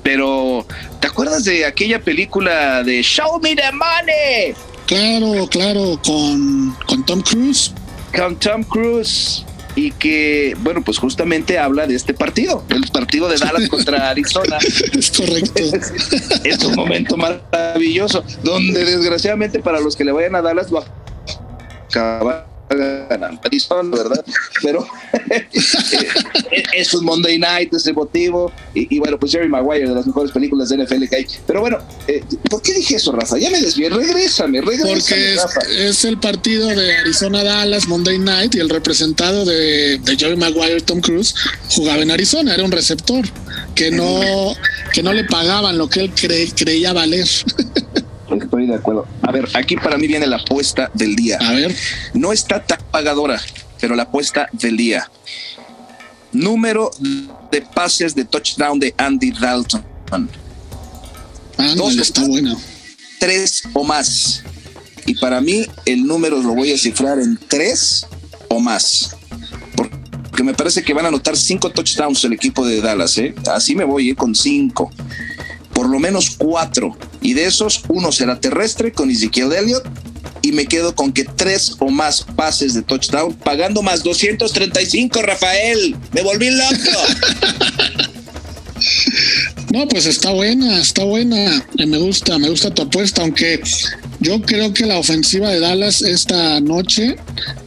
Pero, 0.03 0.67
¿te 1.01 1.07
acuerdas 1.07 1.45
de 1.45 1.65
aquella 1.65 1.99
película 1.99 2.85
de 2.85 3.03
Show 3.03 3.41
Me 3.41 3.57
the 3.57 3.73
Money? 3.73 4.76
Claro, 4.87 5.49
claro, 5.49 6.01
con, 6.05 6.77
con 6.87 7.05
Tom 7.05 7.21
Cruise 7.21 7.73
con 8.17 8.37
Tom 8.37 8.63
Cruise 8.65 9.45
y 9.75 9.91
que, 9.93 10.57
bueno, 10.61 10.83
pues 10.83 10.99
justamente 10.99 11.59
habla 11.59 11.87
de 11.87 11.95
este 11.95 12.15
partido, 12.15 12.65
el 12.71 12.87
partido 12.91 13.29
de 13.29 13.37
Dallas 13.37 13.69
contra 13.69 14.09
Arizona. 14.11 14.57
Es 14.59 15.11
correcto. 15.11 15.63
Es, 16.45 16.65
un 16.65 16.75
momento 16.75 17.17
maravilloso, 17.17 18.25
donde 18.43 18.85
desgraciadamente 18.85 19.59
para 19.61 19.81
los 19.81 19.97
que 19.97 20.05
le 20.05 20.13
vayan 20.13 20.35
a 20.35 20.43
Dallas 20.43 20.71
lo 20.71 20.85
acaban 21.89 22.56
ganando 22.69 23.97
¿verdad? 23.97 24.25
Pero 24.63 24.87
eh, 25.31 25.47
es 26.75 26.95
un 26.95 27.05
Monday 27.05 27.39
Night, 27.39 27.73
es 27.73 27.87
emotivo. 27.87 28.53
Y, 28.75 28.99
bueno, 28.99 29.19
pues 29.19 29.33
Jerry 29.33 29.49
Maguire, 29.49 29.89
de 29.89 29.95
las 29.95 30.07
mejores 30.07 30.33
películas 30.33 30.69
de 30.69 30.85
NFL 30.85 31.05
que 31.09 31.17
hay. 31.17 31.27
Pero 31.47 31.61
bueno, 31.61 31.79
eh, 32.09 32.23
¿por 32.51 32.63
qué 32.63 32.75
dije 32.75 32.97
eso, 32.97 33.13
Rafa? 33.13 33.39
Ya 33.39 33.51
me 33.51 33.61
desvié, 33.61 33.89
regrésame, 33.89 34.61
regrésame. 34.61 34.93
Porque 34.95 35.89
es, 35.89 36.05
el 36.05 36.19
partido 36.19 36.69
de 36.69 36.97
Arizona 36.97 37.43
Dallas, 37.43 37.89
Monday 37.89 38.19
Night, 38.19 38.55
y 38.55 38.61
el 38.61 38.69
representado 38.69 39.45
de, 39.45 40.01
Jerry 40.19 40.37
Maguire, 40.37 40.81
Tom 40.81 41.01
Cruise, 41.01 41.35
jugaba 41.71 42.03
en 42.03 42.11
Arizona, 42.11 42.55
era 42.55 42.65
un 42.65 42.73
receptor 42.73 43.25
que 43.75 43.91
no, 43.91 44.55
que 44.93 45.03
no 45.03 45.13
le 45.13 45.25
pagaban 45.25 45.79
lo 45.79 45.89
que 45.89 46.01
él 46.01 46.13
creía 46.55 46.93
valer. 46.93 47.27
Estoy 48.31 48.67
de 48.67 48.75
acuerdo. 48.75 49.07
A 49.23 49.33
ver, 49.33 49.49
aquí 49.55 49.77
para 49.77 49.97
mí 49.97 50.07
viene 50.07 50.27
la 50.27 50.37
apuesta 50.37 50.91
del 50.95 51.15
día. 51.15 51.39
A 51.41 51.53
ver. 51.53 51.75
No 52.15 52.33
está 52.33 52.63
tan 52.63 52.79
pagadora, 52.91 53.41
pero 53.81 53.95
la 53.95 54.05
apuesta 54.05 54.49
del 54.53 54.77
día. 54.77 55.09
Número 56.33 56.91
de 57.51 57.63
pases 57.63 58.15
de 58.15 58.25
touchdown 58.25 58.79
de 58.79 58.95
Andy 58.97 59.31
Dalton. 59.31 59.85
Dos 61.77 61.97
está 61.97 62.27
bueno. 62.27 62.57
Tres 63.19 63.63
o 63.73 63.85
más. 63.85 64.43
Y 65.07 65.15
para 65.15 65.41
mí 65.41 65.67
el 65.85 66.05
número 66.05 66.43
lo 66.43 66.55
voy 66.55 66.73
a 66.73 66.79
cifrar 66.79 67.19
en 67.21 67.39
tres 67.49 68.07
o 68.49 68.59
más. 68.59 69.17
Porque 69.77 70.43
me 70.43 70.53
parece 70.53 70.83
que 70.83 70.93
van 70.93 71.07
a 71.07 71.09
anotar 71.09 71.37
cinco 71.37 71.71
touchdowns 71.71 72.25
el 72.25 72.33
equipo 72.33 72.67
de 72.67 72.81
Dallas. 72.81 73.17
¿eh? 73.19 73.35
Así 73.47 73.75
me 73.75 73.85
voy 73.85 74.11
¿eh? 74.11 74.15
con 74.15 74.35
cinco 74.35 74.91
por 75.77 75.91
lo 75.91 75.99
menos 75.99 76.31
cuatro. 76.31 76.97
Y 77.21 77.35
de 77.35 77.45
esos, 77.45 77.83
uno 77.89 78.11
será 78.11 78.41
terrestre 78.41 78.93
con 78.93 79.11
Ezekiel 79.11 79.53
Elliott. 79.53 79.85
Y 80.41 80.53
me 80.53 80.65
quedo 80.65 80.95
con 80.95 81.13
que 81.13 81.25
tres 81.25 81.75
o 81.79 81.91
más 81.91 82.25
pases 82.35 82.73
de 82.73 82.81
touchdown, 82.81 83.35
pagando 83.35 83.83
más 83.83 84.03
235, 84.03 85.21
Rafael. 85.21 85.95
Me 86.13 86.23
volví 86.23 86.51
loco. 86.51 86.73
No, 89.73 89.89
pues 89.89 90.07
está 90.07 90.31
buena, 90.31 90.79
está 90.81 91.03
buena. 91.05 91.67
Me 91.77 91.99
gusta, 91.99 92.39
me 92.39 92.49
gusta 92.49 92.73
tu 92.73 92.83
apuesta, 92.83 93.23
aunque 93.23 93.61
yo 94.21 94.41
creo 94.43 94.73
que 94.73 94.87
la 94.87 94.99
ofensiva 94.99 95.51
de 95.51 95.61
Dallas 95.61 96.03
esta 96.03 96.61
noche 96.61 97.17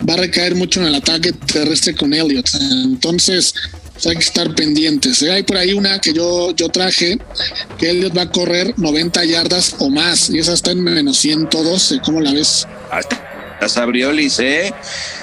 va 0.07 0.13
a 0.13 0.17
recaer 0.17 0.55
mucho 0.55 0.79
en 0.81 0.87
el 0.87 0.95
ataque 0.95 1.33
terrestre 1.33 1.95
con 1.95 2.13
Elliott. 2.13 2.49
Entonces, 2.85 3.53
hay 4.05 4.15
que 4.15 4.23
estar 4.23 4.53
pendientes. 4.55 5.21
¿eh? 5.21 5.31
Hay 5.31 5.43
por 5.43 5.57
ahí 5.57 5.73
una 5.73 5.99
que 5.99 6.13
yo, 6.13 6.51
yo 6.51 6.69
traje, 6.69 7.19
que 7.77 7.89
Elliot 7.89 8.17
va 8.17 8.23
a 8.23 8.31
correr 8.31 8.73
90 8.77 9.25
yardas 9.25 9.75
o 9.79 9.89
más, 9.89 10.29
y 10.29 10.39
esa 10.39 10.53
está 10.53 10.71
en 10.71 10.81
menos 10.81 11.17
112. 11.17 11.99
¿Cómo 12.03 12.21
la 12.21 12.31
ves? 12.31 12.67
Las 13.59 13.77
Abriolis, 13.77 14.39
¿eh? 14.39 14.73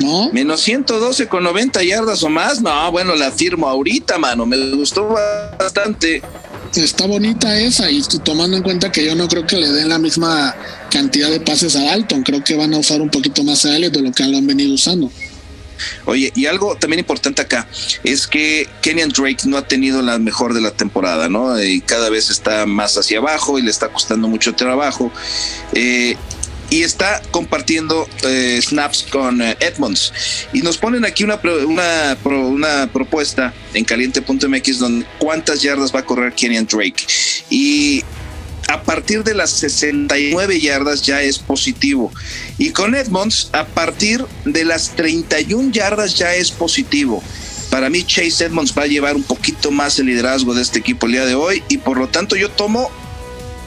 ¿No? 0.00 0.30
Menos 0.32 0.60
112 0.60 1.26
con 1.26 1.42
90 1.42 1.82
yardas 1.82 2.22
o 2.22 2.28
más. 2.28 2.60
No, 2.60 2.92
bueno, 2.92 3.14
la 3.14 3.30
firmo 3.30 3.66
ahorita, 3.68 4.18
mano. 4.18 4.44
Me 4.44 4.58
gustó 4.74 5.16
bastante. 5.58 6.22
Está 6.74 7.06
bonita 7.06 7.58
esa, 7.58 7.90
y 7.90 8.02
tomando 8.22 8.56
en 8.56 8.62
cuenta 8.62 8.92
que 8.92 9.04
yo 9.04 9.14
no 9.14 9.28
creo 9.28 9.46
que 9.46 9.56
le 9.56 9.68
den 9.68 9.88
la 9.88 9.98
misma 9.98 10.54
cantidad 10.90 11.30
de 11.30 11.40
pases 11.40 11.74
a 11.76 11.84
Dalton. 11.84 12.22
Creo 12.22 12.44
que 12.44 12.54
van 12.56 12.74
a 12.74 12.78
usar 12.78 13.00
un 13.00 13.08
poquito 13.08 13.42
más 13.44 13.64
a 13.64 13.74
Elliot 13.74 13.92
de 13.92 14.02
lo 14.02 14.12
que 14.12 14.24
lo 14.24 14.36
han 14.36 14.46
venido 14.46 14.74
usando. 14.74 15.10
Oye, 16.04 16.32
y 16.34 16.46
algo 16.46 16.76
también 16.76 17.00
importante 17.00 17.42
acá 17.42 17.66
es 18.04 18.26
que 18.26 18.68
Kenyan 18.82 19.10
Drake 19.10 19.44
no 19.44 19.56
ha 19.56 19.66
tenido 19.66 20.02
la 20.02 20.18
mejor 20.18 20.54
de 20.54 20.60
la 20.60 20.70
temporada, 20.70 21.28
¿no? 21.28 21.62
Y 21.62 21.80
cada 21.80 22.10
vez 22.10 22.30
está 22.30 22.66
más 22.66 22.96
hacia 22.96 23.18
abajo 23.18 23.58
y 23.58 23.62
le 23.62 23.70
está 23.70 23.88
costando 23.88 24.28
mucho 24.28 24.54
trabajo. 24.54 25.12
Eh, 25.72 26.16
y 26.68 26.82
está 26.82 27.22
compartiendo 27.30 28.08
eh, 28.24 28.60
snaps 28.62 29.06
con 29.10 29.40
eh, 29.40 29.56
Edmonds. 29.60 30.12
Y 30.52 30.62
nos 30.62 30.78
ponen 30.78 31.04
aquí 31.04 31.24
una, 31.24 31.40
una, 31.66 32.16
una 32.24 32.90
propuesta 32.92 33.54
en 33.74 33.84
caliente.mx 33.84 34.78
donde 34.78 35.06
cuántas 35.18 35.62
yardas 35.62 35.94
va 35.94 36.00
a 36.00 36.04
correr 36.04 36.32
Kenyan 36.34 36.66
Drake. 36.66 37.06
Y 37.50 38.02
a 38.68 38.82
partir 38.82 39.22
de 39.22 39.34
las 39.34 39.50
69 39.50 40.60
yardas 40.60 41.02
ya 41.02 41.22
es 41.22 41.38
positivo. 41.38 42.12
Y 42.58 42.70
con 42.70 42.94
Edmonds, 42.94 43.50
a 43.52 43.64
partir 43.66 44.24
de 44.44 44.64
las 44.64 44.90
31 44.96 45.70
yardas 45.72 46.16
ya 46.16 46.34
es 46.34 46.50
positivo. 46.50 47.22
Para 47.70 47.90
mí, 47.90 48.04
Chase 48.04 48.46
Edmonds 48.46 48.72
va 48.76 48.82
a 48.82 48.86
llevar 48.86 49.16
un 49.16 49.22
poquito 49.22 49.70
más 49.70 49.98
el 49.98 50.06
liderazgo 50.06 50.54
de 50.54 50.62
este 50.62 50.78
equipo 50.78 51.06
el 51.06 51.12
día 51.12 51.26
de 51.26 51.34
hoy 51.34 51.62
y 51.68 51.78
por 51.78 51.98
lo 51.98 52.08
tanto 52.08 52.36
yo 52.36 52.50
tomo, 52.50 52.90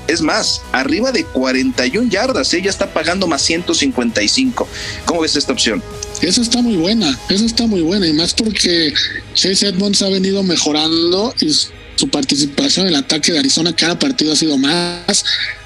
es 0.07 0.21
más, 0.21 0.61
arriba 0.71 1.11
de 1.11 1.23
41 1.25 2.09
yardas, 2.09 2.53
ella 2.53 2.69
está 2.69 2.91
pagando 2.93 3.27
más 3.27 3.41
155. 3.43 4.67
¿Cómo 5.05 5.21
ves 5.21 5.35
esta 5.35 5.53
opción? 5.53 5.83
Esa 6.21 6.41
está 6.41 6.61
muy 6.61 6.75
buena, 6.75 7.17
esa 7.29 7.45
está 7.45 7.67
muy 7.67 7.81
buena 7.81 8.07
y 8.07 8.13
más 8.13 8.33
porque 8.33 8.93
Chase 9.33 9.67
Edmonds 9.67 10.01
ha 10.01 10.09
venido 10.09 10.43
mejorando 10.43 11.33
y 11.39 11.53
su 11.99 12.07
participación 12.07 12.87
en 12.87 12.93
el 12.93 12.99
ataque 12.99 13.33
de 13.33 13.39
Arizona 13.39 13.75
cada 13.75 13.99
partido 13.99 14.31
ha 14.31 14.35
sido 14.35 14.57
más. 14.57 15.25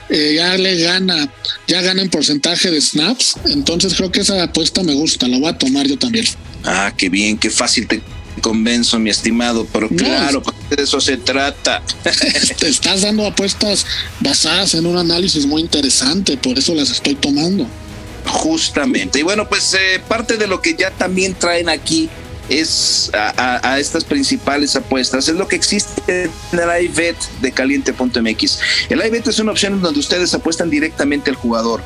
Eh, 0.10 0.34
ya 0.36 0.58
le 0.58 0.82
gana, 0.82 1.32
ya 1.68 1.82
gana 1.82 2.02
en 2.02 2.10
porcentaje 2.10 2.72
de 2.72 2.82
snaps. 2.82 3.36
Entonces 3.46 3.94
creo 3.94 4.12
que 4.12 4.22
esa 4.22 4.42
apuesta 4.42 4.82
me 4.82 4.94
gusta, 4.96 5.28
la 5.28 5.38
voy 5.38 5.50
a 5.50 5.58
tomar 5.58 5.88
yo 5.88 5.98
también. 5.98 6.26
Ah, 6.64 6.92
qué 6.98 7.10
bien, 7.10 7.38
qué 7.38 7.52
fácil 7.52 7.88
te 7.88 8.02
convenzo, 8.42 8.98
mi 8.98 9.12
estimado, 9.12 9.68
pero 9.72 9.90
claro, 9.90 10.42
de 10.72 10.84
eso 10.84 11.00
se 11.00 11.18
trata. 11.18 11.84
te 12.60 12.68
estás 12.68 13.02
dando 13.02 13.28
apuestas 13.28 13.86
basadas 14.20 14.74
en 14.74 14.88
un 14.88 14.98
análisis 14.98 15.46
muy 15.46 15.62
interesante, 15.62 16.36
por 16.36 16.58
eso 16.58 16.74
las 16.74 16.90
estoy 16.90 17.14
tomando. 17.14 17.68
Justamente. 18.26 19.20
Y 19.20 19.22
bueno, 19.22 19.48
pues 19.48 19.74
eh, 19.76 20.02
parte 20.08 20.38
de 20.38 20.48
lo 20.48 20.62
que 20.62 20.76
ya 20.76 20.90
también 20.90 21.36
traen 21.36 21.70
aquí 21.70 22.10
es 22.50 23.12
a, 23.14 23.80
estas 23.80 24.04
principales 24.04 24.76
apuestas 24.76 25.28
es 25.28 25.36
lo 25.36 25.48
que 25.48 25.56
existe 25.56 26.02
en 26.52 26.60
el 26.60 26.86
iBet 26.86 27.18
de 27.42 27.52
caliente.mx. 27.52 28.60
El 28.90 29.06
iBet 29.06 29.28
es 29.28 29.40
una 29.40 29.52
opción 29.52 29.82
donde 29.82 30.00
ustedes 30.00 30.34
apuestan 30.34 30.70
directamente 30.70 31.30
al 31.30 31.36
jugador. 31.36 31.84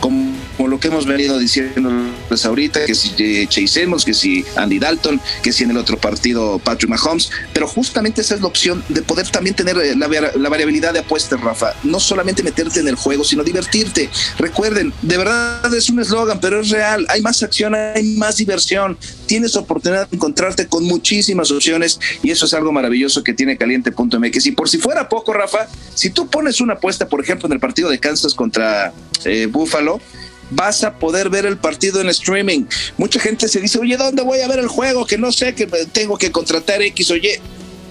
Como 0.00 0.68
lo 0.68 0.78
que 0.78 0.88
hemos 0.88 1.06
venido 1.06 1.38
diciendo 1.38 1.90
pues 2.28 2.44
ahorita, 2.44 2.84
que 2.86 2.94
si 2.94 3.46
Chase 3.46 3.82
Edmonds, 3.82 4.04
que 4.04 4.14
si 4.14 4.44
Andy 4.56 4.78
Dalton, 4.78 5.20
que 5.42 5.52
si 5.52 5.64
en 5.64 5.70
el 5.70 5.76
otro 5.76 5.98
partido 5.98 6.58
Patrick 6.58 6.90
Mahomes, 6.90 7.30
pero 7.52 7.66
justamente 7.66 8.20
esa 8.20 8.34
es 8.34 8.40
la 8.40 8.46
opción 8.46 8.84
de 8.88 9.02
poder 9.02 9.28
también 9.30 9.56
tener 9.56 9.76
eh, 9.78 9.96
la, 9.96 10.08
la 10.08 10.48
variabilidad 10.48 10.92
de 10.92 11.00
apuestas, 11.00 11.40
Rafa, 11.40 11.74
no 11.82 12.00
solamente 12.00 12.42
meterte 12.42 12.80
en 12.80 12.88
el 12.88 12.94
juego, 12.94 13.24
sino 13.24 13.42
divertirte. 13.42 14.10
Recuerden, 14.38 14.92
de 15.02 15.16
verdad 15.16 15.74
es 15.74 15.88
un 15.88 16.00
eslogan, 16.00 16.40
pero 16.40 16.60
es 16.60 16.70
real, 16.70 17.06
hay 17.08 17.22
más 17.22 17.42
acción, 17.42 17.74
hay 17.74 18.16
más 18.16 18.36
diversión, 18.36 18.98
tienes 19.26 19.56
oportunidad 19.56 20.08
de 20.08 20.16
encontrarte 20.16 20.66
con 20.66 20.84
muchísimas 20.84 21.50
opciones 21.50 21.98
y 22.22 22.30
eso 22.30 22.46
es 22.46 22.54
algo 22.54 22.72
maravilloso 22.72 23.22
que 23.22 23.34
tiene 23.34 23.56
caliente.mx. 23.56 24.46
Y 24.46 24.52
por 24.52 24.68
si 24.68 24.78
fuera 24.78 25.08
poco, 25.08 25.32
Rafa, 25.32 25.68
si 25.94 26.10
tú 26.10 26.28
pones 26.28 26.60
una 26.60 26.74
apuesta, 26.74 27.08
por 27.08 27.22
ejemplo, 27.22 27.46
en 27.46 27.52
el 27.52 27.60
partido 27.60 27.88
de 27.88 27.98
Kansas 27.98 28.34
contra 28.34 28.92
eh, 29.24 29.46
Buffalo, 29.46 30.00
vas 30.50 30.84
a 30.84 30.98
poder 30.98 31.30
ver 31.30 31.46
el 31.46 31.58
partido 31.58 32.00
en 32.00 32.08
streaming. 32.08 32.64
Mucha 32.96 33.20
gente 33.20 33.48
se 33.48 33.60
dice, 33.60 33.78
oye, 33.78 33.96
¿dónde 33.96 34.22
voy 34.22 34.40
a 34.40 34.48
ver 34.48 34.58
el 34.58 34.68
juego? 34.68 35.06
Que 35.06 35.18
no 35.18 35.32
sé, 35.32 35.54
que 35.54 35.66
tengo 35.92 36.16
que 36.16 36.30
contratar 36.30 36.82
X, 36.82 37.10
oye. 37.10 37.40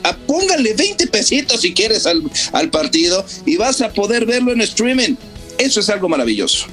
Ah, 0.04 0.16
póngale 0.26 0.74
20 0.74 1.08
pesitos 1.08 1.62
si 1.62 1.74
quieres 1.74 2.06
al, 2.06 2.24
al 2.54 2.70
partido 2.70 3.26
y 3.46 3.58
vas 3.58 3.82
a 3.82 3.90
poder 3.90 4.26
verlo 4.26 4.54
en 4.54 4.62
streaming. 4.62 5.16
Eso 5.58 5.80
es 5.80 5.90
algo 5.90 6.08
maravilloso. 6.08 6.68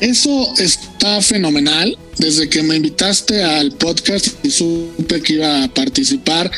Eso 0.00 0.54
está 0.58 1.20
fenomenal. 1.22 1.96
Desde 2.18 2.48
que 2.48 2.62
me 2.62 2.76
invitaste 2.76 3.42
al 3.42 3.72
podcast 3.72 4.28
y 4.42 4.50
supe 4.50 5.20
que 5.22 5.34
iba 5.34 5.64
a 5.64 5.68
participar, 5.68 6.50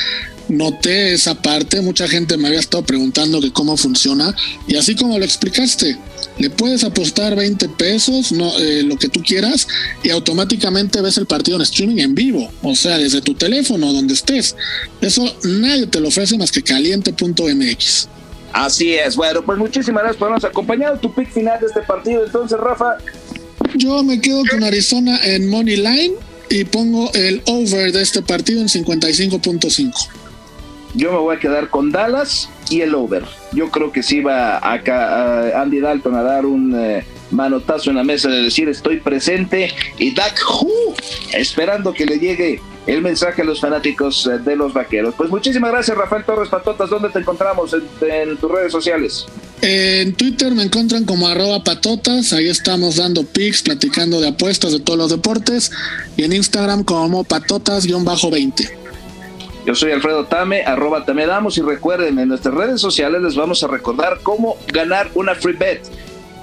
noté 0.49 1.15
esa 1.15 1.41
parte. 1.41 1.81
Mucha 1.81 2.09
gente 2.09 2.37
me 2.37 2.49
había 2.49 2.61
estado 2.61 2.85
preguntando 2.85 3.41
que 3.41 3.53
cómo 3.53 3.77
funciona. 3.77 4.35
Y 4.67 4.77
así 4.77 4.95
como 4.95 5.19
lo 5.19 5.25
explicaste, 5.25 5.97
le 6.39 6.51
puedes 6.51 6.85
apostar 6.85 7.35
20 7.37 7.69
pesos, 7.71 8.33
no, 8.33 8.57
eh, 8.59 8.83
lo 8.83 8.97
que 8.97 9.09
tú 9.09 9.23
quieras, 9.23 9.67
y 10.03 10.11
automáticamente 10.11 11.01
ves 11.01 11.19
el 11.19 11.27
partido 11.27 11.57
en 11.57 11.63
streaming 11.63 11.99
en 11.99 12.15
vivo, 12.15 12.51
o 12.63 12.75
sea, 12.75 12.99
desde 12.99 13.21
tu 13.21 13.35
teléfono, 13.35 13.93
donde 13.93 14.15
estés. 14.15 14.57
Eso 15.01 15.25
nadie 15.45 15.87
te 15.87 16.01
lo 16.01 16.09
ofrece 16.09 16.39
más 16.39 16.51
que 16.51 16.63
caliente.mx. 16.63 18.09
Así 18.53 18.95
es, 18.95 19.17
bueno, 19.17 19.43
pues 19.43 19.59
muchísimas 19.59 20.03
gracias 20.03 20.19
por 20.19 20.29
habernos 20.29 20.51
acompañado. 20.51 20.99
Tu 20.99 21.13
pick 21.13 21.31
final 21.31 21.61
de 21.61 21.67
este 21.67 21.83
partido, 21.83 22.25
entonces, 22.25 22.59
Rafa. 22.59 22.97
Yo 23.75 24.03
me 24.03 24.21
quedo 24.21 24.43
con 24.51 24.65
Arizona 24.65 25.21
en 25.25 25.49
Money 25.49 25.77
Line 25.77 26.15
y 26.49 26.65
pongo 26.65 27.13
el 27.13 27.43
over 27.47 27.93
de 27.93 28.03
este 28.03 28.23
partido 28.23 28.61
en 28.63 28.69
55.5. 28.69 30.09
Yo 30.95 31.13
me 31.13 31.19
voy 31.19 31.37
a 31.37 31.39
quedar 31.39 31.69
con 31.69 31.93
Dallas 31.93 32.49
y 32.71 32.81
el 32.83 32.95
over. 32.95 33.25
Yo 33.53 33.71
creo 33.71 33.93
que 33.93 34.03
sí 34.03 34.21
va 34.21 34.59
acá 34.59 35.61
Andy 35.61 35.81
Dalton 35.81 36.15
a 36.15 36.23
dar 36.23 36.47
un 36.47 36.75
eh, 36.75 37.05
manotazo 37.31 37.91
en 37.91 37.97
la 37.97 38.05
mesa 38.05 38.29
de 38.29 38.43
decir 38.43 38.69
estoy 38.69 39.01
presente 39.01 39.73
y 39.99 40.15
Dak 40.15 40.39
esperando 41.33 41.93
que 41.93 42.07
le 42.07 42.19
llegue 42.19 42.61
el 42.87 43.03
mensaje 43.03 43.43
a 43.43 43.45
los 43.45 43.61
fanáticos 43.61 44.27
eh, 44.27 44.39
de 44.39 44.57
los 44.57 44.73
vaqueros. 44.73 45.15
Pues 45.15 45.29
muchísimas 45.29 45.71
gracias, 45.71 45.97
Rafael 45.97 46.25
Torres 46.25 46.49
Patotas. 46.49 46.89
¿Dónde 46.89 47.11
te 47.11 47.19
encontramos 47.19 47.75
en, 48.01 48.37
tus 48.39 48.51
redes 48.51 48.73
sociales? 48.73 49.27
En 49.61 50.15
Twitter 50.15 50.53
me 50.53 50.63
encuentran 50.63 51.05
como 51.05 51.29
arroba 51.29 51.63
patotas, 51.63 52.33
ahí 52.33 52.49
estamos 52.49 52.97
dando 52.97 53.25
pics, 53.25 53.63
platicando 53.63 54.21
de 54.21 54.29
apuestas 54.29 54.73
de 54.73 54.81
todos 54.81 54.99
los 54.99 55.11
deportes, 55.11 55.71
y 56.17 56.23
en 56.23 56.33
Instagram 56.33 56.85
como 56.85 57.25
patotas-20. 57.25 58.78
Yo 59.69 59.75
soy 59.75 59.93
Alfredo 59.93 60.25
Tame, 60.25 60.63
arroba 60.63 61.05
Tame 61.05 61.27
Damos 61.27 61.59
y 61.59 61.61
recuerden, 61.61 62.19
en 62.19 62.29
nuestras 62.29 62.55
redes 62.55 62.81
sociales 62.81 63.21
les 63.21 63.37
vamos 63.37 63.63
a 63.63 63.67
recordar 63.67 64.21
cómo 64.23 64.57
ganar 64.73 65.11
una 65.15 65.35
free 65.35 65.53
bet. 65.53 65.83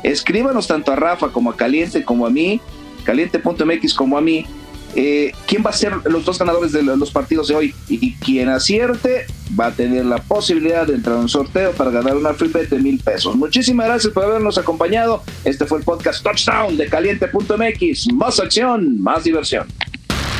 Escríbanos 0.03 0.67
tanto 0.67 0.91
a 0.91 0.95
Rafa 0.95 1.29
como 1.29 1.49
a 1.49 1.57
Caliente 1.57 2.03
como 2.03 2.27
a 2.27 2.29
mí, 2.29 2.61
caliente.mx 3.03 3.95
como 3.95 4.19
a 4.19 4.21
mí, 4.21 4.45
eh, 4.93 5.31
quién 5.47 5.63
va 5.65 5.71
a 5.71 5.73
ser 5.73 5.93
los 6.05 6.23
dos 6.23 6.37
ganadores 6.37 6.71
de 6.71 6.83
los 6.83 7.09
partidos 7.09 7.47
de 7.47 7.55
hoy 7.55 7.75
y 7.89 8.13
quien 8.13 8.47
acierte 8.47 9.25
va 9.59 9.65
a 9.65 9.71
tener 9.71 10.05
la 10.05 10.17
posibilidad 10.17 10.85
de 10.85 10.93
entrar 10.93 11.15
a 11.17 11.19
un 11.21 11.27
sorteo 11.27 11.71
para 11.71 11.89
ganar 11.89 12.15
una 12.15 12.35
free 12.35 12.49
bet 12.49 12.69
de 12.69 12.77
mil 12.77 12.99
pesos. 12.99 13.35
Muchísimas 13.35 13.87
gracias 13.87 14.13
por 14.13 14.25
habernos 14.25 14.59
acompañado. 14.59 15.23
Este 15.43 15.65
fue 15.65 15.79
el 15.79 15.83
podcast 15.83 16.21
Touchdown 16.21 16.77
de 16.77 16.85
caliente.mx. 16.85 18.13
Más 18.13 18.39
acción, 18.39 19.01
más 19.01 19.23
diversión. 19.23 19.65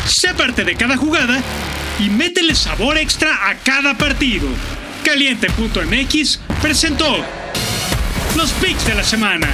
Sé 0.05 0.35
parte 0.35 0.63
de 0.63 0.75
cada 0.75 0.95
jugada 0.95 1.41
y 1.99 2.09
métele 2.09 2.55
sabor 2.55 2.97
extra 2.97 3.49
a 3.49 3.55
cada 3.55 3.97
partido. 3.97 4.47
Caliente.mx 5.03 6.39
presentó 6.61 7.17
los 8.35 8.51
picks 8.53 8.85
de 8.85 8.95
la 8.95 9.03
semana. 9.03 9.47